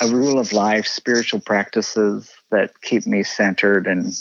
[0.00, 4.12] a rule of life, spiritual practices that keep me centered and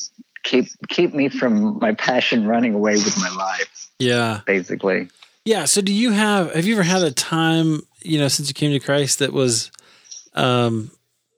[0.44, 3.90] keep keep me from my passion running away with my life.
[4.00, 5.10] Yeah, basically.
[5.46, 5.66] Yeah.
[5.66, 8.72] So, do you have have you ever had a time you know since you came
[8.72, 9.72] to Christ that was,
[10.34, 10.92] um,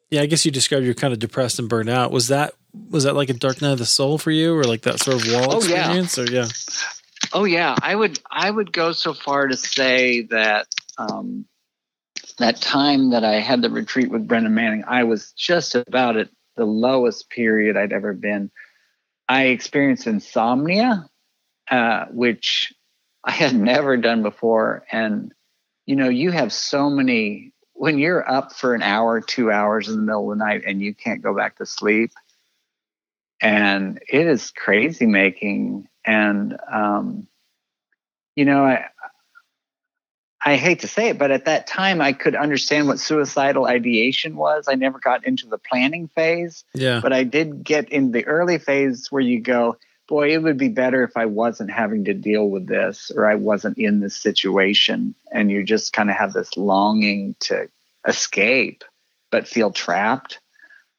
[0.10, 2.12] yeah, I guess you described you're kind of depressed and burned out.
[2.12, 2.54] Was that
[2.89, 5.21] was that like a dark night of the soul for you, or like that sort
[5.21, 6.17] of wall oh, experience?
[6.17, 6.23] Yeah.
[6.23, 6.47] Or yeah.
[7.34, 11.45] Oh yeah, I would I would go so far to say that um,
[12.38, 16.30] that time that I had the retreat with Brennan Manning, I was just about at
[16.56, 18.51] the lowest period I'd ever been.
[19.28, 21.10] I experienced insomnia,
[21.69, 22.73] uh, which
[23.23, 25.34] I had never done before, and
[25.86, 29.95] you know, you have so many when you're up for an hour, two hours in
[29.95, 32.12] the middle of the night, and you can't go back to sleep
[33.41, 37.28] and it is crazy making and um,
[38.36, 38.86] you know i
[40.43, 44.36] i hate to say it but at that time i could understand what suicidal ideation
[44.36, 44.67] was.
[44.67, 47.00] I never got into the planning phase yeah.
[47.02, 50.70] but i did get in the early phase where you go boy it would be
[50.70, 55.15] better if i wasn't having to deal with this or i wasn't in this situation
[55.32, 57.68] and you just kind of have this longing to
[58.08, 58.84] escape
[59.32, 60.39] but feel trapped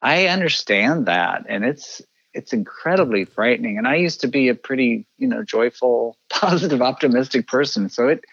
[0.01, 2.01] i understand that and it's
[2.37, 3.79] it's incredibly frightening.
[3.79, 7.89] And I used to be a pretty, you know, joyful, positive, optimistic person.
[7.89, 8.23] So it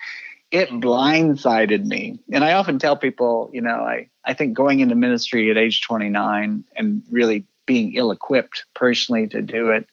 [0.51, 2.21] it blindsided me.
[2.31, 5.83] And I often tell people, you know, I, I think going into ministry at age
[5.83, 9.89] 29 and really being ill equipped personally to do it,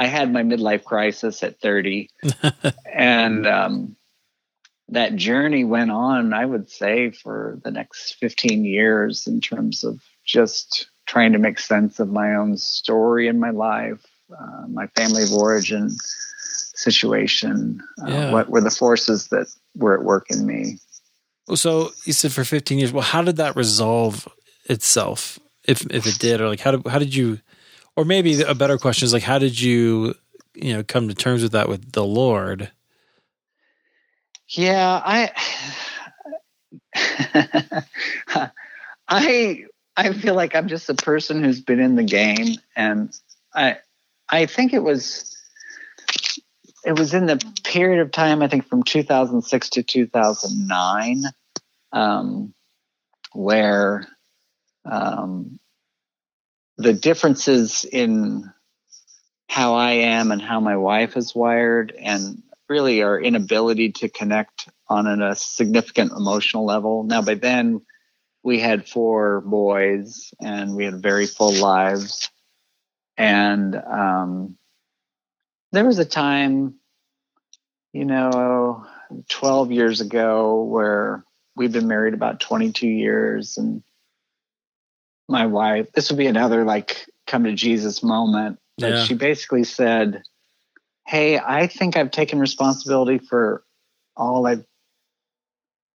[0.00, 2.08] I had my midlife crisis at 30.
[2.94, 3.96] and um,
[4.88, 10.00] that journey went on, I would say, for the next 15 years in terms of
[10.24, 15.22] just trying to make sense of my own story in my life, uh, my family
[15.22, 17.82] of origin situation.
[18.02, 18.32] Uh, yeah.
[18.32, 20.78] What were the forces that were at work in me?
[21.54, 22.90] So you said for 15 years.
[22.90, 24.26] Well, how did that resolve
[24.64, 27.40] itself, if if it did, or like how did how did you,
[28.00, 30.14] or maybe a better question is like how did you,
[30.54, 32.72] you know, come to terms with that with the Lord?
[34.48, 35.30] Yeah, I.
[39.08, 39.64] I
[39.96, 43.14] I feel like I'm just a person who's been in the game, and
[43.54, 43.76] I
[44.30, 45.36] I think it was
[46.86, 51.24] it was in the period of time I think from 2006 to 2009
[51.92, 52.54] um,
[53.34, 54.06] where
[54.86, 55.60] um,
[56.80, 58.50] the differences in
[59.48, 64.68] how I am and how my wife is wired, and really our inability to connect
[64.88, 67.02] on a significant emotional level.
[67.02, 67.82] Now, by then,
[68.42, 72.30] we had four boys and we had very full lives.
[73.16, 74.56] And um,
[75.72, 76.76] there was a time,
[77.92, 78.86] you know,
[79.28, 81.24] 12 years ago where
[81.56, 83.58] we've been married about 22 years.
[83.58, 83.82] And
[85.30, 88.58] my wife, this would be another like come to Jesus moment.
[88.78, 89.04] That yeah.
[89.04, 90.22] she basically said,
[91.06, 93.64] Hey, I think I've taken responsibility for
[94.16, 94.58] all I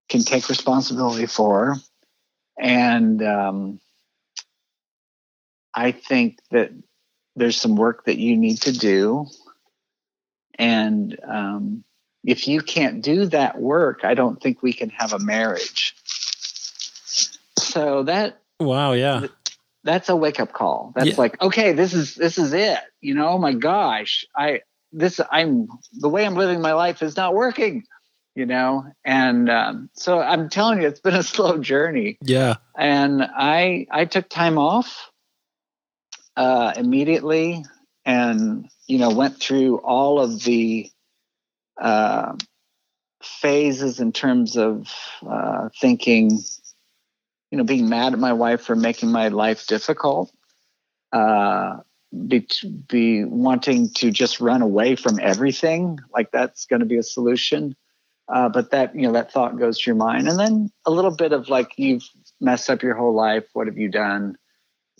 [0.08, 1.76] can take responsibility for
[2.58, 3.80] and um,
[5.74, 6.70] I think that
[7.36, 9.26] there's some work that you need to do.
[10.56, 11.84] And um,
[12.22, 15.96] if you can't do that work, I don't think we can have a marriage.
[17.58, 19.26] So that wow, yeah,
[19.82, 20.92] that's a wake up call.
[20.94, 21.14] That's yeah.
[21.16, 22.78] like okay, this is this is it.
[23.00, 24.62] You know, oh my gosh, I
[24.92, 27.84] this I'm the way I'm living my life is not working
[28.34, 33.22] you know and um, so i'm telling you it's been a slow journey yeah and
[33.22, 35.10] i i took time off
[36.36, 37.64] uh, immediately
[38.04, 40.90] and you know went through all of the
[41.80, 42.34] uh,
[43.22, 44.92] phases in terms of
[45.26, 46.40] uh, thinking
[47.50, 50.32] you know being mad at my wife for making my life difficult
[51.12, 51.78] uh,
[52.26, 52.46] be,
[52.88, 57.76] be wanting to just run away from everything like that's going to be a solution
[58.28, 61.14] uh, but that you know that thought goes to your mind, and then a little
[61.14, 62.08] bit of like you've
[62.40, 63.44] messed up your whole life.
[63.52, 64.38] What have you done?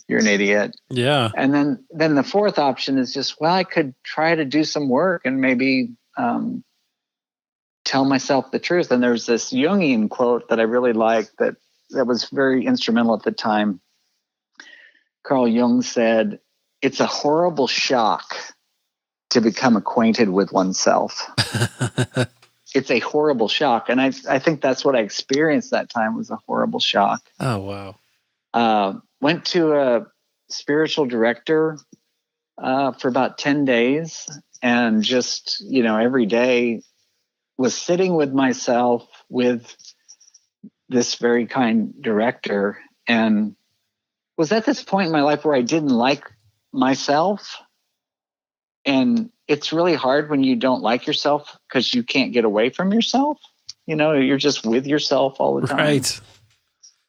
[0.07, 0.75] you're an idiot.
[0.89, 1.31] Yeah.
[1.35, 4.89] And then then the fourth option is just, well, I could try to do some
[4.89, 6.63] work and maybe um,
[7.83, 8.91] tell myself the truth.
[8.91, 11.55] And there's this Jungian quote that I really like that
[11.95, 13.81] that was very instrumental at the time.
[15.23, 16.39] Carl Jung said,
[16.81, 18.35] "It's a horrible shock
[19.31, 21.29] to become acquainted with oneself."
[22.75, 26.29] it's a horrible shock, and I I think that's what I experienced that time was
[26.29, 27.21] a horrible shock.
[27.39, 27.95] Oh wow!
[28.53, 30.05] Uh, went to a
[30.49, 31.79] spiritual director
[32.61, 34.27] uh, for about ten days,
[34.61, 36.81] and just you know every day
[37.57, 39.75] was sitting with myself with
[40.89, 43.55] this very kind director and
[44.37, 46.29] was at this point in my life where I didn't like
[46.71, 47.57] myself.
[48.85, 52.93] And it's really hard when you don't like yourself because you can't get away from
[52.93, 53.39] yourself.
[53.87, 55.77] You know, you're just with yourself all the time.
[55.77, 56.21] Right.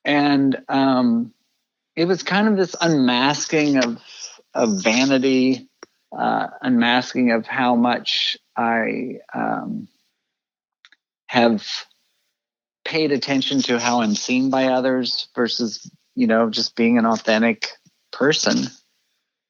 [0.04, 1.34] And um,
[1.96, 4.00] it was kind of this unmasking of
[4.54, 5.68] of vanity,
[6.16, 9.88] uh, unmasking of how much I um,
[11.26, 11.66] have
[12.86, 17.72] paid attention to how I'm seen by others versus, you know, just being an authentic
[18.12, 18.68] person.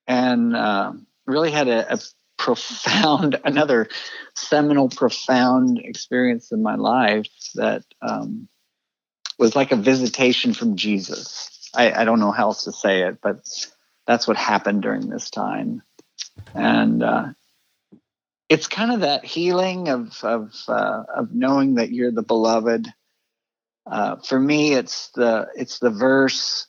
[0.09, 0.95] And uh,
[1.26, 1.99] really had a, a
[2.39, 3.89] profound, another
[4.34, 8.49] seminal, profound experience in my life that um,
[9.39, 11.70] was like a visitation from Jesus.
[11.74, 13.45] I, I, don't know how else to say it, but
[14.07, 15.82] that's what happened during this time.
[16.55, 17.26] And uh,
[18.49, 22.87] it's kind of that healing of of uh, of knowing that you're the beloved.
[23.87, 26.66] Uh, for me, it's the it's the verse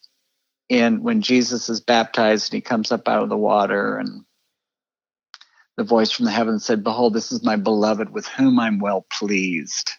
[0.70, 4.24] in when Jesus is baptized and he comes up out of the water and
[5.78, 9.06] the voice from the heavens said, "Behold, this is my beloved with whom I'm well
[9.12, 9.92] pleased."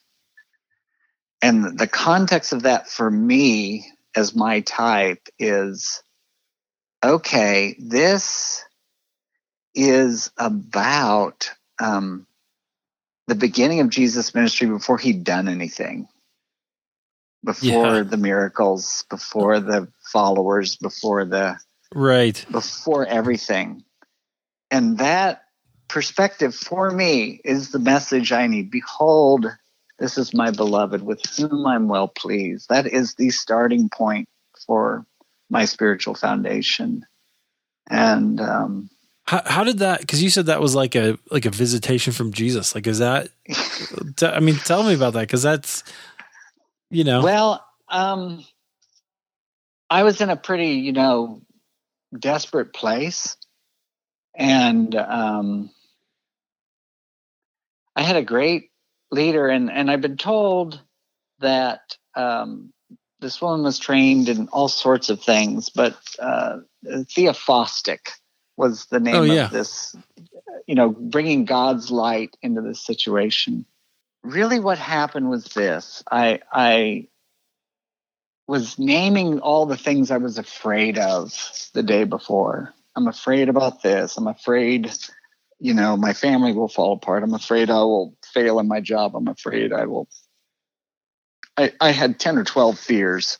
[1.43, 6.03] And the context of that for me as my type is
[7.05, 8.65] okay, this
[9.75, 11.51] is about
[11.81, 12.27] um,
[13.29, 16.09] the beginning of Jesus' ministry before he'd done anything,
[17.45, 18.03] before yeah.
[18.03, 21.57] the miracles, before the followers, before the
[21.95, 23.85] right, before everything,
[24.71, 25.43] and that
[25.89, 28.71] perspective for me is the message I need.
[28.71, 29.47] Behold,
[29.99, 32.69] this is my beloved, with whom I'm well pleased.
[32.69, 34.29] That is the starting point
[34.67, 35.07] for
[35.51, 37.07] my spiritual foundation,
[37.89, 38.91] and um,
[39.29, 40.01] how, how did that?
[40.01, 42.75] Because you said that was like a like a visitation from Jesus.
[42.75, 43.29] Like, is that?
[44.23, 45.85] I mean, tell me about that because that's,
[46.91, 47.23] you know.
[47.23, 48.45] Well, um,
[49.91, 51.43] I was in a pretty, you know,
[52.17, 53.37] desperate place,
[54.35, 55.71] and um,
[57.97, 58.71] I had a great
[59.11, 60.81] leader, and and I've been told
[61.41, 62.73] that um,
[63.21, 68.11] this woman was trained in all sorts of things, but uh, theophostic
[68.57, 69.47] was the name oh, yeah.
[69.47, 69.95] of this,
[70.67, 73.65] you know, bringing God's light into this situation.
[74.23, 77.09] Really, what happened was this: I I
[78.49, 81.33] was naming all the things I was afraid of
[81.75, 82.73] the day before.
[82.97, 84.17] I'm afraid about this.
[84.17, 84.91] I'm afraid,
[85.61, 87.23] you know, my family will fall apart.
[87.23, 89.15] I'm afraid I will fail in my job.
[89.15, 90.09] I'm afraid I will.
[91.59, 93.39] I, I had 10 or 12 fears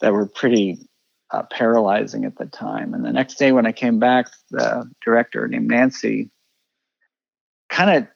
[0.00, 0.78] that were pretty
[1.32, 2.94] uh, paralyzing at the time.
[2.94, 6.30] And the next day when I came back, the director named Nancy
[7.68, 8.08] kind of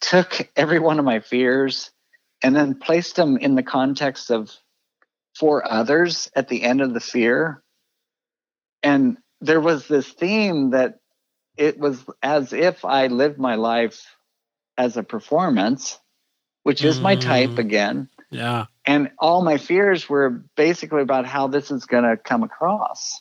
[0.00, 1.90] took every one of my fears
[2.42, 4.50] and then placed them in the context of
[5.38, 7.62] for others at the end of the fear.
[8.82, 10.98] And there was this theme that
[11.56, 14.16] it was as if I lived my life
[14.76, 15.98] as a performance,
[16.62, 17.02] which is mm.
[17.02, 17.58] my type mm.
[17.58, 18.08] again.
[18.30, 18.66] Yeah.
[18.84, 23.20] And all my fears were basically about how this is going to come across.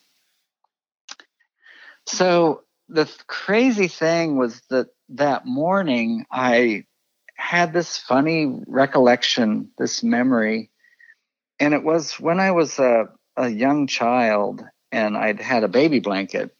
[2.07, 6.86] So the crazy thing was that that morning I
[7.36, 10.72] had this funny recollection, this memory.
[11.59, 15.99] And it was when I was a, a young child and I'd had a baby
[15.99, 16.55] blanket.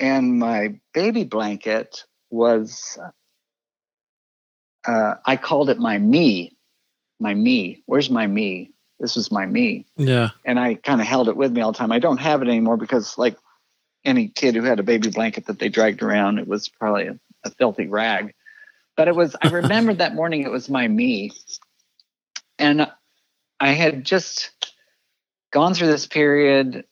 [0.00, 2.98] And my baby blanket was,
[4.86, 6.56] uh, I called it my me
[7.22, 7.82] my me.
[7.86, 8.72] Where's my me?
[9.00, 9.86] This was my me.
[9.96, 10.30] Yeah.
[10.44, 11.92] And I kind of held it with me all the time.
[11.92, 13.36] I don't have it anymore because, like
[14.04, 17.18] any kid who had a baby blanket that they dragged around, it was probably a,
[17.44, 18.34] a filthy rag.
[18.96, 21.32] But it was, I remembered that morning it was my me.
[22.58, 22.90] And
[23.58, 24.50] I had just
[25.50, 26.84] gone through this period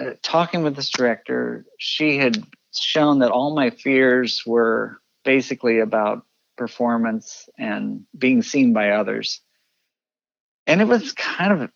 [0.00, 1.64] uh, talking with this director.
[1.78, 2.42] She had
[2.72, 6.24] shown that all my fears were basically about
[6.56, 9.40] performance and being seen by others
[10.66, 11.70] and it was kind of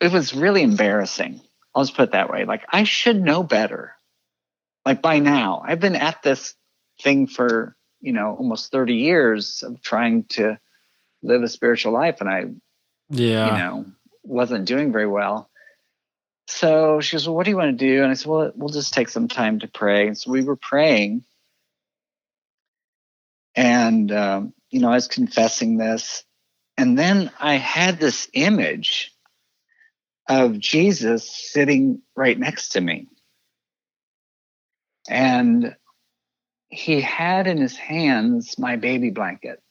[0.00, 1.40] it was really embarrassing
[1.74, 2.44] I'll just put it that way.
[2.44, 3.94] Like I should know better.
[4.86, 6.54] Like by now, I've been at this
[7.00, 10.58] thing for, you know, almost 30 years of trying to
[11.22, 12.20] live a spiritual life.
[12.20, 12.44] And I,
[13.10, 13.46] Yeah.
[13.46, 13.86] you know,
[14.22, 15.48] wasn't doing very well.
[16.46, 18.02] So she goes, Well, what do you want to do?
[18.02, 20.06] And I said, Well, we'll just take some time to pray.
[20.08, 21.24] And so we were praying.
[23.54, 26.24] And, um, you know, I was confessing this.
[26.76, 29.12] And then I had this image
[30.28, 33.08] of Jesus sitting right next to me.
[35.08, 35.76] And
[36.74, 39.62] he had in his hands my baby blanket.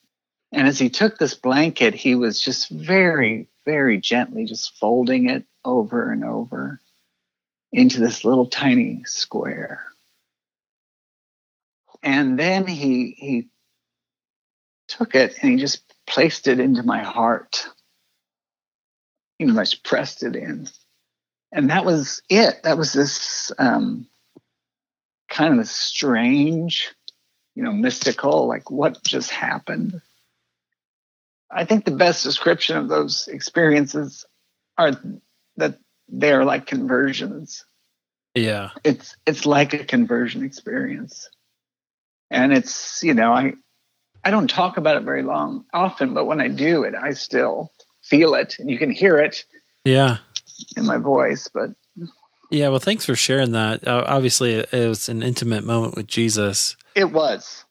[0.51, 5.45] And as he took this blanket, he was just very, very gently just folding it
[5.65, 6.79] over and over
[7.71, 9.83] into this little tiny square.
[12.01, 13.47] And then he he
[14.87, 17.67] took it and he just placed it into my heart.
[19.39, 20.69] He just pressed it in.
[21.51, 22.63] And that was it.
[22.63, 24.07] That was this um,
[25.33, 26.93] kind of a strange,
[27.55, 29.99] you know, mystical, like what just happened.
[31.51, 34.25] I think the best description of those experiences
[34.77, 34.91] are
[35.57, 37.65] that they're like conversions.
[38.35, 38.69] Yeah.
[38.83, 41.29] It's it's like a conversion experience.
[42.29, 43.53] And it's, you know, I
[44.23, 47.71] I don't talk about it very long often, but when I do it, I still
[48.03, 49.45] feel it and you can hear it
[49.83, 50.17] Yeah.
[50.77, 51.71] in my voice, but
[52.53, 52.69] Yeah.
[52.69, 53.87] Well, thanks for sharing that.
[53.87, 56.77] Uh, obviously, it was an intimate moment with Jesus.
[56.95, 57.65] it was.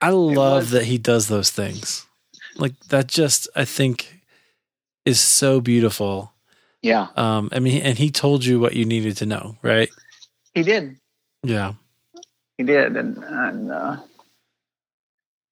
[0.00, 0.70] I love was.
[0.70, 2.06] that he does those things.
[2.56, 4.22] Like that just I think
[5.04, 6.32] is so beautiful.
[6.82, 9.90] Yeah, Um I mean and he told you what you needed to know, right?
[10.54, 10.96] he did.
[11.42, 11.74] Yeah.
[12.56, 13.96] He did, and and uh,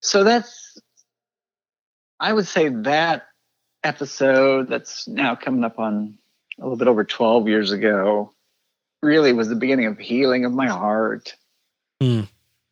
[0.01, 0.79] so that's.
[2.19, 3.27] I would say that
[3.85, 6.19] episode that's now coming up on
[6.59, 8.33] a little bit over twelve years ago,
[9.03, 11.35] really was the beginning of healing of my heart,
[12.01, 12.23] Hmm.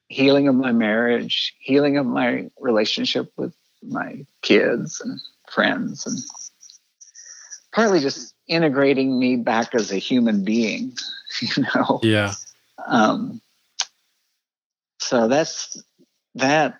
[0.08, 5.20] healing of my marriage, healing of my relationship with my kids and
[5.50, 6.18] friends, and
[7.72, 10.96] partly just integrating me back as a human being.
[11.40, 12.34] You know Yeah.
[12.86, 13.40] um,
[15.00, 15.82] so that's
[16.36, 16.78] that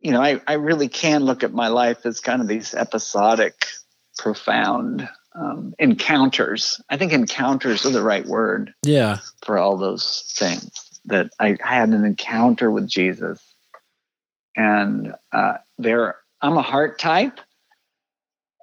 [0.00, 3.66] you know I, I really can look at my life as kind of these episodic
[4.18, 9.18] profound um, encounters i think encounters are the right word Yeah.
[9.44, 13.40] for all those things that i, had an encounter with jesus
[14.56, 17.38] and uh, there i'm a heart type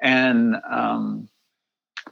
[0.02, 1.30] and um,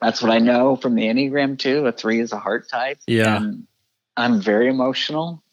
[0.02, 3.38] that's what i know from the enneagram too a three is a heart type Yeah.
[3.38, 3.68] and
[4.18, 5.44] I'm very emotional.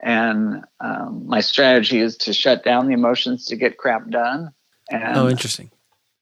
[0.00, 4.52] And um, my strategy is to shut down the emotions to get crap done.
[4.90, 5.70] And Oh, interesting.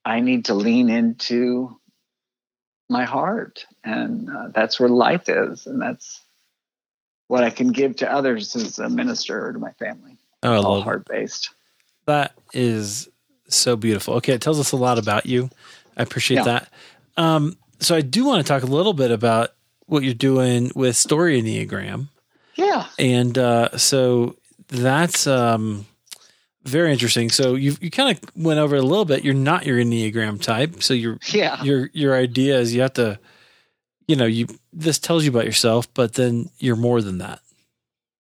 [0.05, 1.79] I need to lean into
[2.89, 3.67] my heart.
[3.85, 5.67] And uh, that's where life is.
[5.67, 6.21] And that's
[7.29, 10.17] what I can give to others as a minister or to my family.
[10.43, 11.51] Oh, All heart based.
[12.07, 13.09] That is
[13.49, 14.15] so beautiful.
[14.15, 15.49] Okay, it tells us a lot about you.
[15.97, 16.45] I appreciate Yeah.
[16.45, 16.69] that.
[17.17, 19.51] Um, so I do want to talk a little bit about
[19.87, 22.09] what you're doing with Story Enneagram,
[22.57, 22.87] Yeah.
[22.99, 24.37] and uh, so
[24.69, 25.87] that's um,
[26.65, 27.31] very interesting.
[27.31, 29.25] So you you kind of went over it a little bit.
[29.25, 31.63] You're not your Enneagram type, so your Yeah.
[31.63, 33.19] your your idea is you have to,
[34.09, 37.41] you know, you this tells you about yourself, but then you're more than that.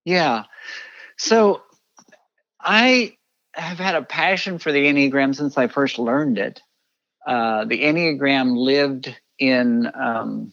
[0.04, 0.44] Yeah.
[1.16, 1.62] So
[2.60, 3.16] I
[3.54, 6.60] have had a passion for the Enneagram since I first learned it.
[7.26, 10.52] Uh, the Enneagram lived in um,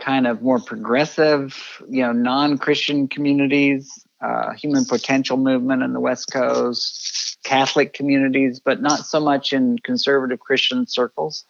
[0.00, 1.56] kind of more progressive,
[1.88, 8.60] you know, non Christian communities, uh, human potential movement in the West Coast, Catholic communities,
[8.60, 11.44] but not so much in conservative Christian circles.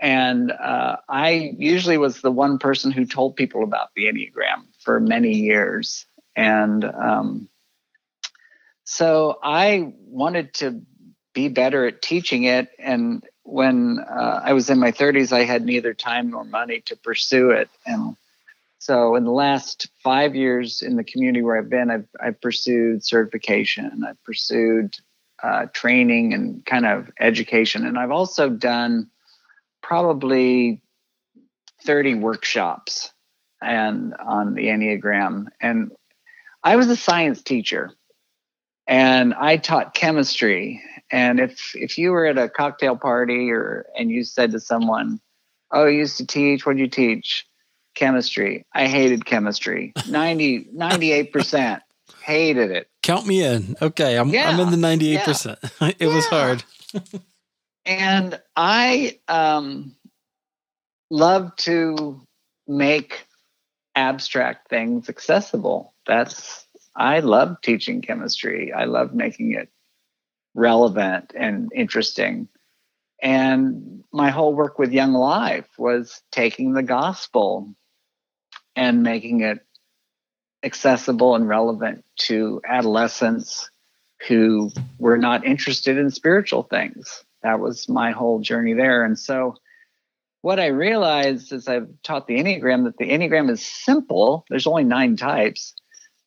[0.00, 5.00] And uh, I usually was the one person who told people about the Enneagram for
[5.00, 6.06] many years.
[6.36, 7.48] And um,
[8.84, 10.82] so I wanted to
[11.32, 12.68] be better at teaching it.
[12.78, 16.96] And when uh, I was in my 30s, I had neither time nor money to
[16.96, 17.68] pursue it.
[17.86, 18.16] And
[18.84, 23.02] so in the last five years in the community where I've been, I've, I've pursued
[23.02, 24.94] certification, I've pursued
[25.42, 27.86] uh, training and kind of education.
[27.86, 29.08] And I've also done
[29.82, 30.82] probably
[31.82, 33.10] 30 workshops
[33.62, 35.46] and on the Enneagram.
[35.62, 35.90] And
[36.62, 37.90] I was a science teacher
[38.86, 40.82] and I taught chemistry.
[41.10, 45.20] And if if you were at a cocktail party or and you said to someone,
[45.70, 46.66] "Oh, you used to teach.
[46.66, 47.46] What did you teach?"
[47.94, 48.64] Chemistry.
[48.74, 49.92] I hated chemistry.
[50.08, 51.82] 90 98 percent
[52.24, 52.88] hated it.
[53.02, 53.76] Count me in.
[53.80, 55.58] Okay, I'm Yeah, I'm in the ninety eight percent.
[55.98, 56.64] It was hard.
[57.84, 59.94] And I um
[61.10, 62.22] love to
[62.66, 63.26] make
[63.94, 65.94] abstract things accessible.
[66.06, 66.66] That's
[66.96, 68.72] I love teaching chemistry.
[68.72, 69.68] I love making it
[70.54, 72.48] relevant and interesting.
[73.20, 77.74] And my whole work with Young Life was taking the gospel
[78.76, 79.60] and making it
[80.62, 83.70] accessible and relevant to adolescents
[84.26, 87.24] who were not interested in spiritual things.
[87.42, 89.04] That was my whole journey there.
[89.04, 89.56] And so
[90.40, 94.44] what I realized as I've taught the Enneagram that the Enneagram is simple.
[94.48, 95.74] There's only nine types,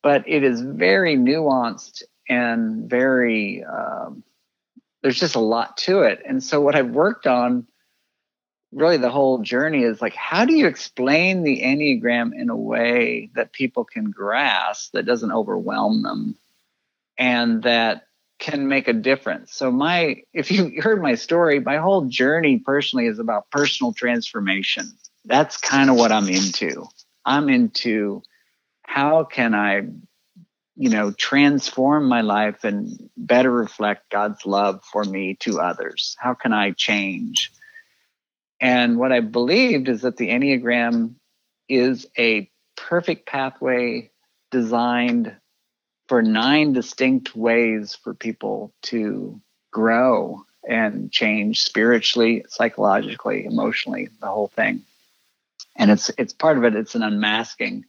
[0.03, 4.23] but it is very nuanced and very, um,
[5.01, 6.21] there's just a lot to it.
[6.25, 7.67] And so what I've worked on
[8.71, 13.29] really the whole journey is like, how do you explain the Enneagram in a way
[13.35, 16.35] that people can grasp that doesn't overwhelm them
[17.17, 18.07] and that
[18.39, 19.53] can make a difference.
[19.53, 24.91] So my if you heard my story, my whole journey personally is about personal transformation.
[25.25, 26.85] That's kind of what I'm into.
[27.25, 28.23] I'm into
[28.83, 29.87] how can I
[30.75, 36.15] you know transform my life and better reflect God's love for me to others.
[36.19, 37.51] How can I change?
[38.59, 41.15] And what I believed is that the Enneagram
[41.69, 44.11] is a perfect pathway
[44.51, 45.35] designed
[46.07, 49.41] for nine distinct ways for people to
[49.71, 54.83] grow and change spiritually, psychologically, emotionally, the whole thing.
[55.75, 56.75] And it's it's part of it.
[56.75, 57.85] It's an unmasking.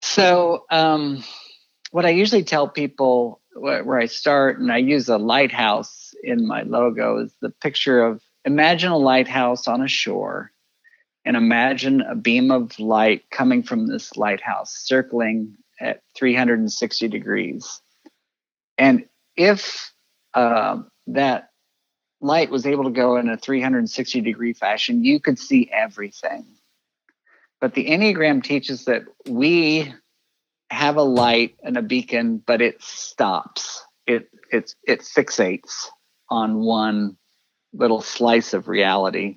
[0.00, 1.24] So, um,
[1.90, 6.46] what I usually tell people where, where I start, and I use a lighthouse in
[6.46, 10.50] my logo, is the picture of imagine a lighthouse on a shore,
[11.24, 17.82] and imagine a beam of light coming from this lighthouse, circling at 360 degrees.
[18.78, 19.04] And
[19.36, 19.92] if
[20.32, 21.50] uh, that
[22.22, 26.46] light was able to go in a 360 degree fashion, you could see everything.
[27.60, 29.92] But the Enneagram teaches that we
[30.70, 33.84] have a light and a beacon, but it stops.
[34.06, 35.88] It it it fixates
[36.30, 37.18] on one
[37.72, 39.36] little slice of reality.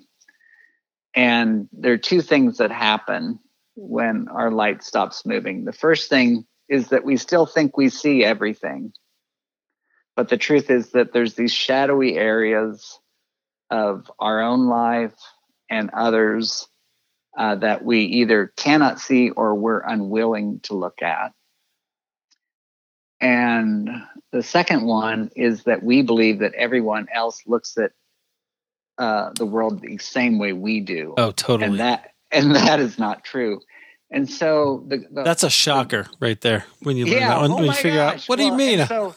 [1.14, 3.38] And there are two things that happen
[3.74, 5.64] when our light stops moving.
[5.64, 8.92] The first thing is that we still think we see everything.
[10.16, 12.98] But the truth is that there's these shadowy areas
[13.70, 15.14] of our own life
[15.70, 16.68] and others
[17.36, 21.32] uh, that we either cannot see or we're unwilling to look at.
[23.20, 23.88] And
[24.32, 27.92] the second one is that we believe that everyone else looks at
[29.02, 31.14] uh, the world the same way we do.
[31.16, 31.70] Oh, totally.
[31.70, 33.60] And that and that is not true.
[34.10, 37.50] And so the, the, that's a shocker right there when you learn yeah, that when,
[37.50, 38.24] oh when you figure gosh.
[38.24, 38.80] out what Well, do you mean?
[38.80, 39.14] and So,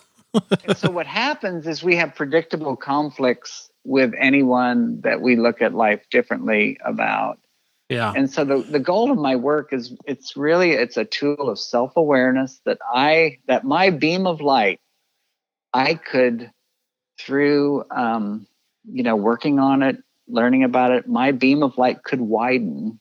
[0.67, 5.73] and so what happens is we have predictable conflicts with anyone that we look at
[5.73, 7.37] life differently about.
[7.89, 11.49] yeah, And so the, the goal of my work is it's really it's a tool
[11.49, 14.79] of self-awareness that I that my beam of light
[15.73, 16.51] I could
[17.19, 18.47] through um,
[18.91, 22.99] you know working on it, learning about it, my beam of light could widen.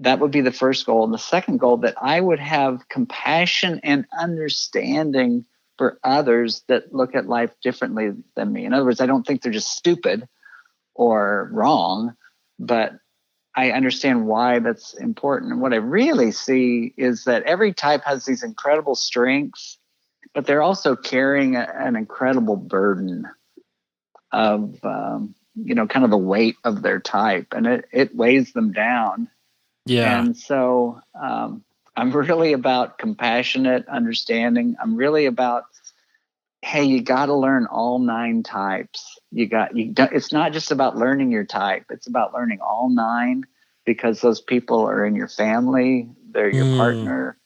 [0.00, 1.04] That would be the first goal.
[1.04, 5.44] And the second goal that I would have compassion and understanding
[5.76, 8.64] for others that look at life differently than me.
[8.64, 10.28] In other words, I don't think they're just stupid
[10.94, 12.14] or wrong,
[12.58, 12.92] but
[13.56, 15.52] I understand why that's important.
[15.52, 19.78] And what I really see is that every type has these incredible strengths,
[20.34, 23.26] but they're also carrying a, an incredible burden
[24.32, 28.52] of, um, you know, kind of the weight of their type, and it, it weighs
[28.52, 29.28] them down.
[29.86, 31.64] yeah, And so um,
[31.96, 34.76] I'm really about compassionate understanding.
[34.82, 35.64] I'm really about,
[36.62, 39.18] hey, you got to learn all nine types.
[39.30, 39.92] You got you.
[39.92, 41.86] don't- It's not just about learning your type.
[41.90, 43.44] It's about learning all nine
[43.84, 46.10] because those people are in your family.
[46.32, 46.76] They're your Mm.
[46.76, 47.38] partner.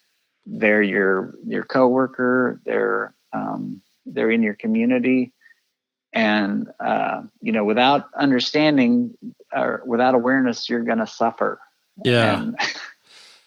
[0.46, 2.60] They're your your coworker.
[2.64, 5.32] They're um, they're in your community.
[6.14, 9.16] And uh, you know, without understanding
[9.52, 11.60] or without awareness, you're going to suffer
[12.02, 12.56] yeah, and-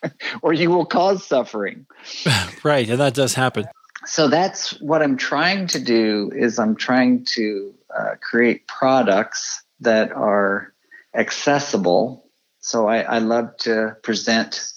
[0.42, 1.86] or you will cause suffering.
[2.64, 3.66] right, and that does happen.
[4.06, 10.12] So that's what I'm trying to do is I'm trying to uh, create products that
[10.12, 10.74] are
[11.14, 12.30] accessible.
[12.60, 14.72] So I, I love to present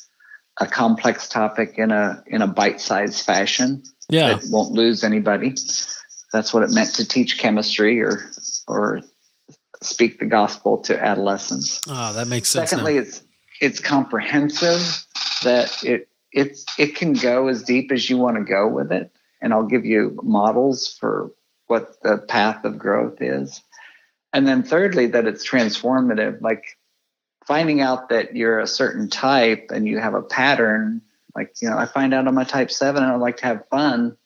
[0.58, 5.54] a complex topic in a in a bite-sized fashion Yeah, that won't lose anybody.
[6.32, 8.30] That's what it meant to teach chemistry or
[8.66, 9.00] or
[9.82, 11.80] speak the gospel to adolescents.
[11.88, 12.70] oh, that makes sense.
[12.70, 13.00] Secondly, now.
[13.00, 13.22] it's
[13.60, 15.04] it's comprehensive
[15.42, 19.10] that it it's it can go as deep as you want to go with it,
[19.40, 21.32] and I'll give you models for
[21.66, 23.62] what the path of growth is.
[24.32, 26.40] And then thirdly, that it's transformative.
[26.40, 26.78] Like
[27.46, 31.02] finding out that you're a certain type and you have a pattern,
[31.34, 33.68] like, you know, I find out I'm a type seven and I like to have
[33.70, 34.16] fun.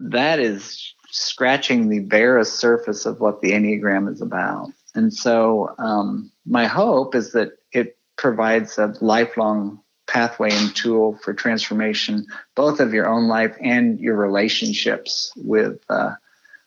[0.00, 4.70] That is scratching the barest surface of what the Enneagram is about.
[4.94, 11.32] And so, um, my hope is that it provides a lifelong pathway and tool for
[11.32, 12.26] transformation,
[12.56, 16.14] both of your own life and your relationships with uh,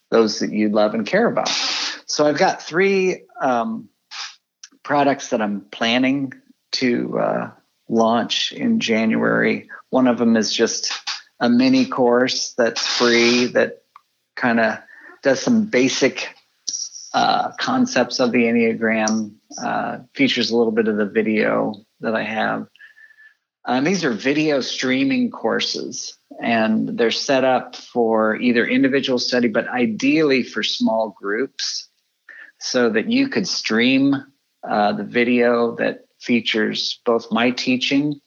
[0.10, 1.50] those that you love and care about.
[2.06, 3.90] So I've got three um,
[4.84, 6.34] products that I'm planning
[6.74, 7.52] to uh,
[7.90, 9.70] launch in January.
[9.90, 10.94] One of them is just
[11.44, 13.84] a mini course that's free that
[14.34, 14.78] kind of
[15.24, 16.34] does some basic
[17.14, 22.24] uh, concepts of the Enneagram, uh, features a little bit of the video that I
[22.24, 22.68] have.
[23.66, 29.68] Um, these are video streaming courses, and they're set up for either individual study, but
[29.68, 31.90] ideally for small groups,
[32.60, 34.16] so that you could stream
[34.68, 38.22] uh, the video that features both my teaching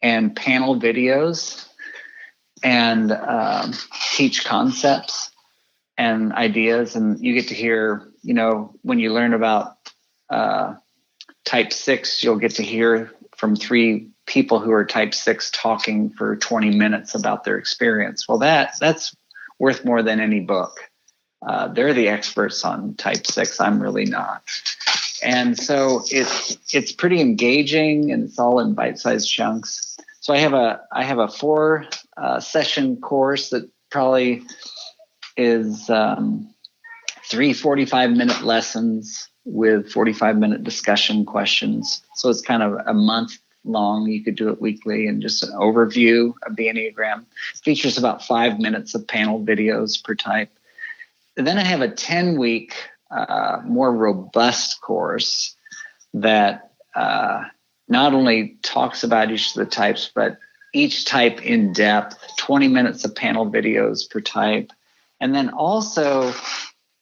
[0.00, 1.68] and panel videos
[2.64, 3.74] and um,
[4.12, 5.30] teach concepts
[5.96, 6.96] and ideas.
[6.96, 9.76] And you get to hear, you know, when you learn about
[10.30, 10.74] uh,
[11.44, 16.36] type six, you'll get to hear from three people who are type six talking for
[16.36, 18.26] 20 minutes about their experience.
[18.26, 19.14] Well, that that's
[19.58, 20.90] worth more than any book.
[21.46, 23.60] Uh, they're the experts on type six.
[23.60, 24.42] I'm really not.
[25.22, 29.96] And so it's it's pretty engaging, and it's all in bite-sized chunks.
[30.20, 31.86] So I have a I have a four
[32.16, 34.42] uh, session course that probably
[35.36, 36.52] is um,
[37.28, 42.02] three 45 minute lessons with 45 minute discussion questions.
[42.14, 44.06] So it's kind of a month long.
[44.08, 47.24] You could do it weekly and just an overview of the Enneagram.
[47.62, 50.50] Features about five minutes of panel videos per type.
[51.36, 52.74] And then I have a 10 week,
[53.10, 55.56] uh, more robust course
[56.14, 57.44] that uh,
[57.88, 60.38] not only talks about each of the types, but
[60.74, 64.70] each type in depth, 20 minutes of panel videos per type.
[65.20, 66.34] And then also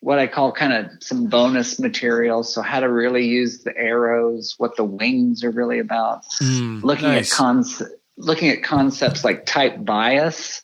[0.02, 2.42] what I call kind of some bonus material.
[2.42, 7.08] So how to really use the arrows, what the wings are really about, mm, looking
[7.08, 7.32] nice.
[7.32, 7.94] at concepts.
[8.18, 10.62] Looking at concepts like type bias,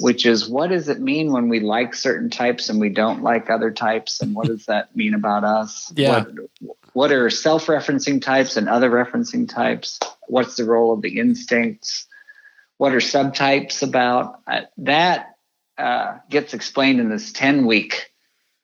[0.00, 3.48] which is what does it mean when we like certain types and we don't like
[3.48, 5.92] other types, and what does that mean about us?
[5.94, 6.24] Yeah.
[6.24, 10.00] What, what are self-referencing types and other referencing types?
[10.26, 12.07] What's the role of the instincts?
[12.78, 14.40] What are subtypes about?
[14.46, 15.36] Uh, that
[15.76, 18.10] uh, gets explained in this 10 week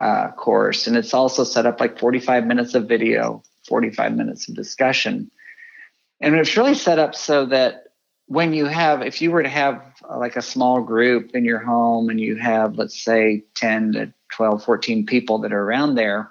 [0.00, 0.86] uh, course.
[0.86, 5.30] And it's also set up like 45 minutes of video, 45 minutes of discussion.
[6.20, 7.84] And it's really set up so that
[8.26, 11.58] when you have, if you were to have uh, like a small group in your
[11.58, 16.30] home and you have, let's say, 10 to 12, 14 people that are around there,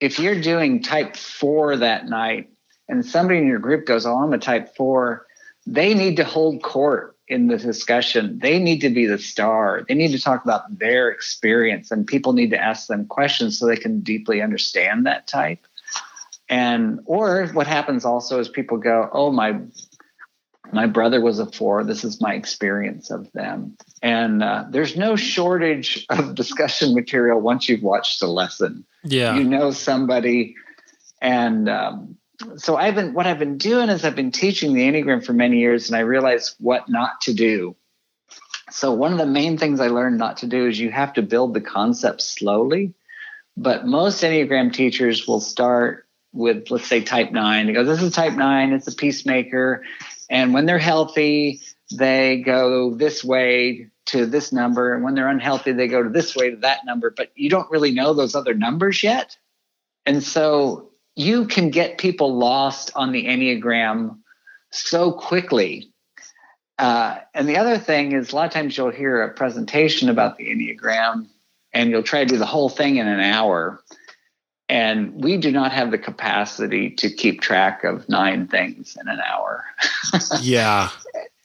[0.00, 2.50] if you're doing type four that night
[2.88, 5.26] and somebody in your group goes, Oh, I'm a type four,
[5.70, 9.84] they need to hold court in the discussion, they need to be the star.
[9.86, 13.66] They need to talk about their experience, and people need to ask them questions so
[13.66, 15.66] they can deeply understand that type.
[16.48, 19.60] And or what happens also is people go, "Oh my."
[20.70, 21.82] My brother was a four.
[21.82, 23.74] This is my experience of them.
[24.02, 28.84] And uh, there's no shortage of discussion material once you've watched a lesson.
[29.02, 29.34] Yeah.
[29.34, 30.56] You know somebody,
[31.22, 32.18] and um,
[32.56, 35.58] so I've been what I've been doing is I've been teaching the Enneagram for many
[35.58, 37.76] years and I realized what not to do.
[38.70, 41.22] So one of the main things I learned not to do is you have to
[41.22, 42.94] build the concept slowly.
[43.56, 47.66] But most Enneagram teachers will start with let's say type 9.
[47.66, 49.82] They go this is type 9, it's a peacemaker
[50.30, 51.60] and when they're healthy
[51.90, 56.36] they go this way to this number and when they're unhealthy they go to this
[56.36, 59.36] way to that number but you don't really know those other numbers yet.
[60.06, 60.87] And so
[61.18, 64.18] you can get people lost on the Enneagram
[64.70, 65.90] so quickly.
[66.78, 70.38] Uh, and the other thing is, a lot of times you'll hear a presentation about
[70.38, 71.26] the Enneagram
[71.72, 73.82] and you'll try to do the whole thing in an hour.
[74.68, 79.18] And we do not have the capacity to keep track of nine things in an
[79.18, 79.64] hour.
[80.40, 80.90] yeah.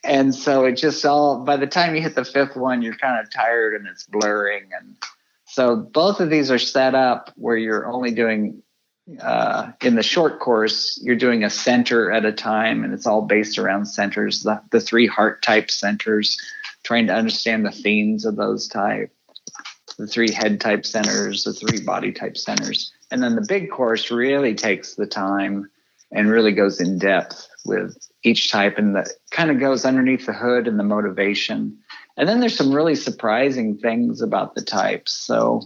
[0.03, 3.19] And so it just all, by the time you hit the fifth one, you're kind
[3.19, 4.69] of tired and it's blurring.
[4.80, 4.97] And
[5.45, 8.61] so both of these are set up where you're only doing
[9.22, 13.22] uh, in the short course, you're doing a center at a time, and it's all
[13.22, 16.39] based around centers, the, the three heart type centers,
[16.84, 19.12] trying to understand the themes of those type,
[19.97, 22.91] the three head type centers, the three body type centers.
[23.12, 25.70] And then the big course really takes the time
[26.12, 30.34] and really goes in depth with each type and that kind of goes underneath the
[30.34, 31.78] hood and the motivation.
[32.18, 35.12] And then there's some really surprising things about the types.
[35.12, 35.62] So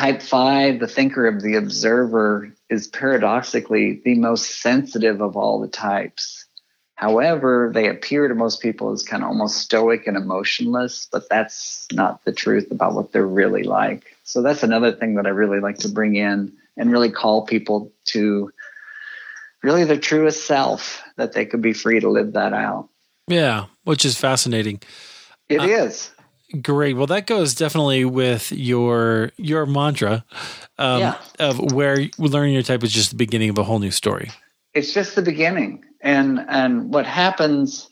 [0.00, 5.68] type five, the thinker of the observer, is paradoxically the most sensitive of all the
[5.68, 6.46] types.
[6.94, 11.86] However, they appear to most people as kind of almost stoic and emotionless, but that's
[11.92, 14.16] not the truth about what they're really like.
[14.24, 17.92] So that's another thing that I really like to bring in and really call people
[18.06, 18.50] to
[19.62, 22.88] really their truest self that they could be free to live that out.
[23.28, 24.80] Yeah, which is fascinating.
[25.50, 26.10] It uh, is
[26.62, 26.96] Great.
[26.96, 30.24] Well, that goes definitely with your your mantra
[30.78, 31.16] um, yeah.
[31.38, 34.30] of where learning your type is just the beginning of a whole new story.
[34.74, 37.88] It's just the beginning, and and what happens,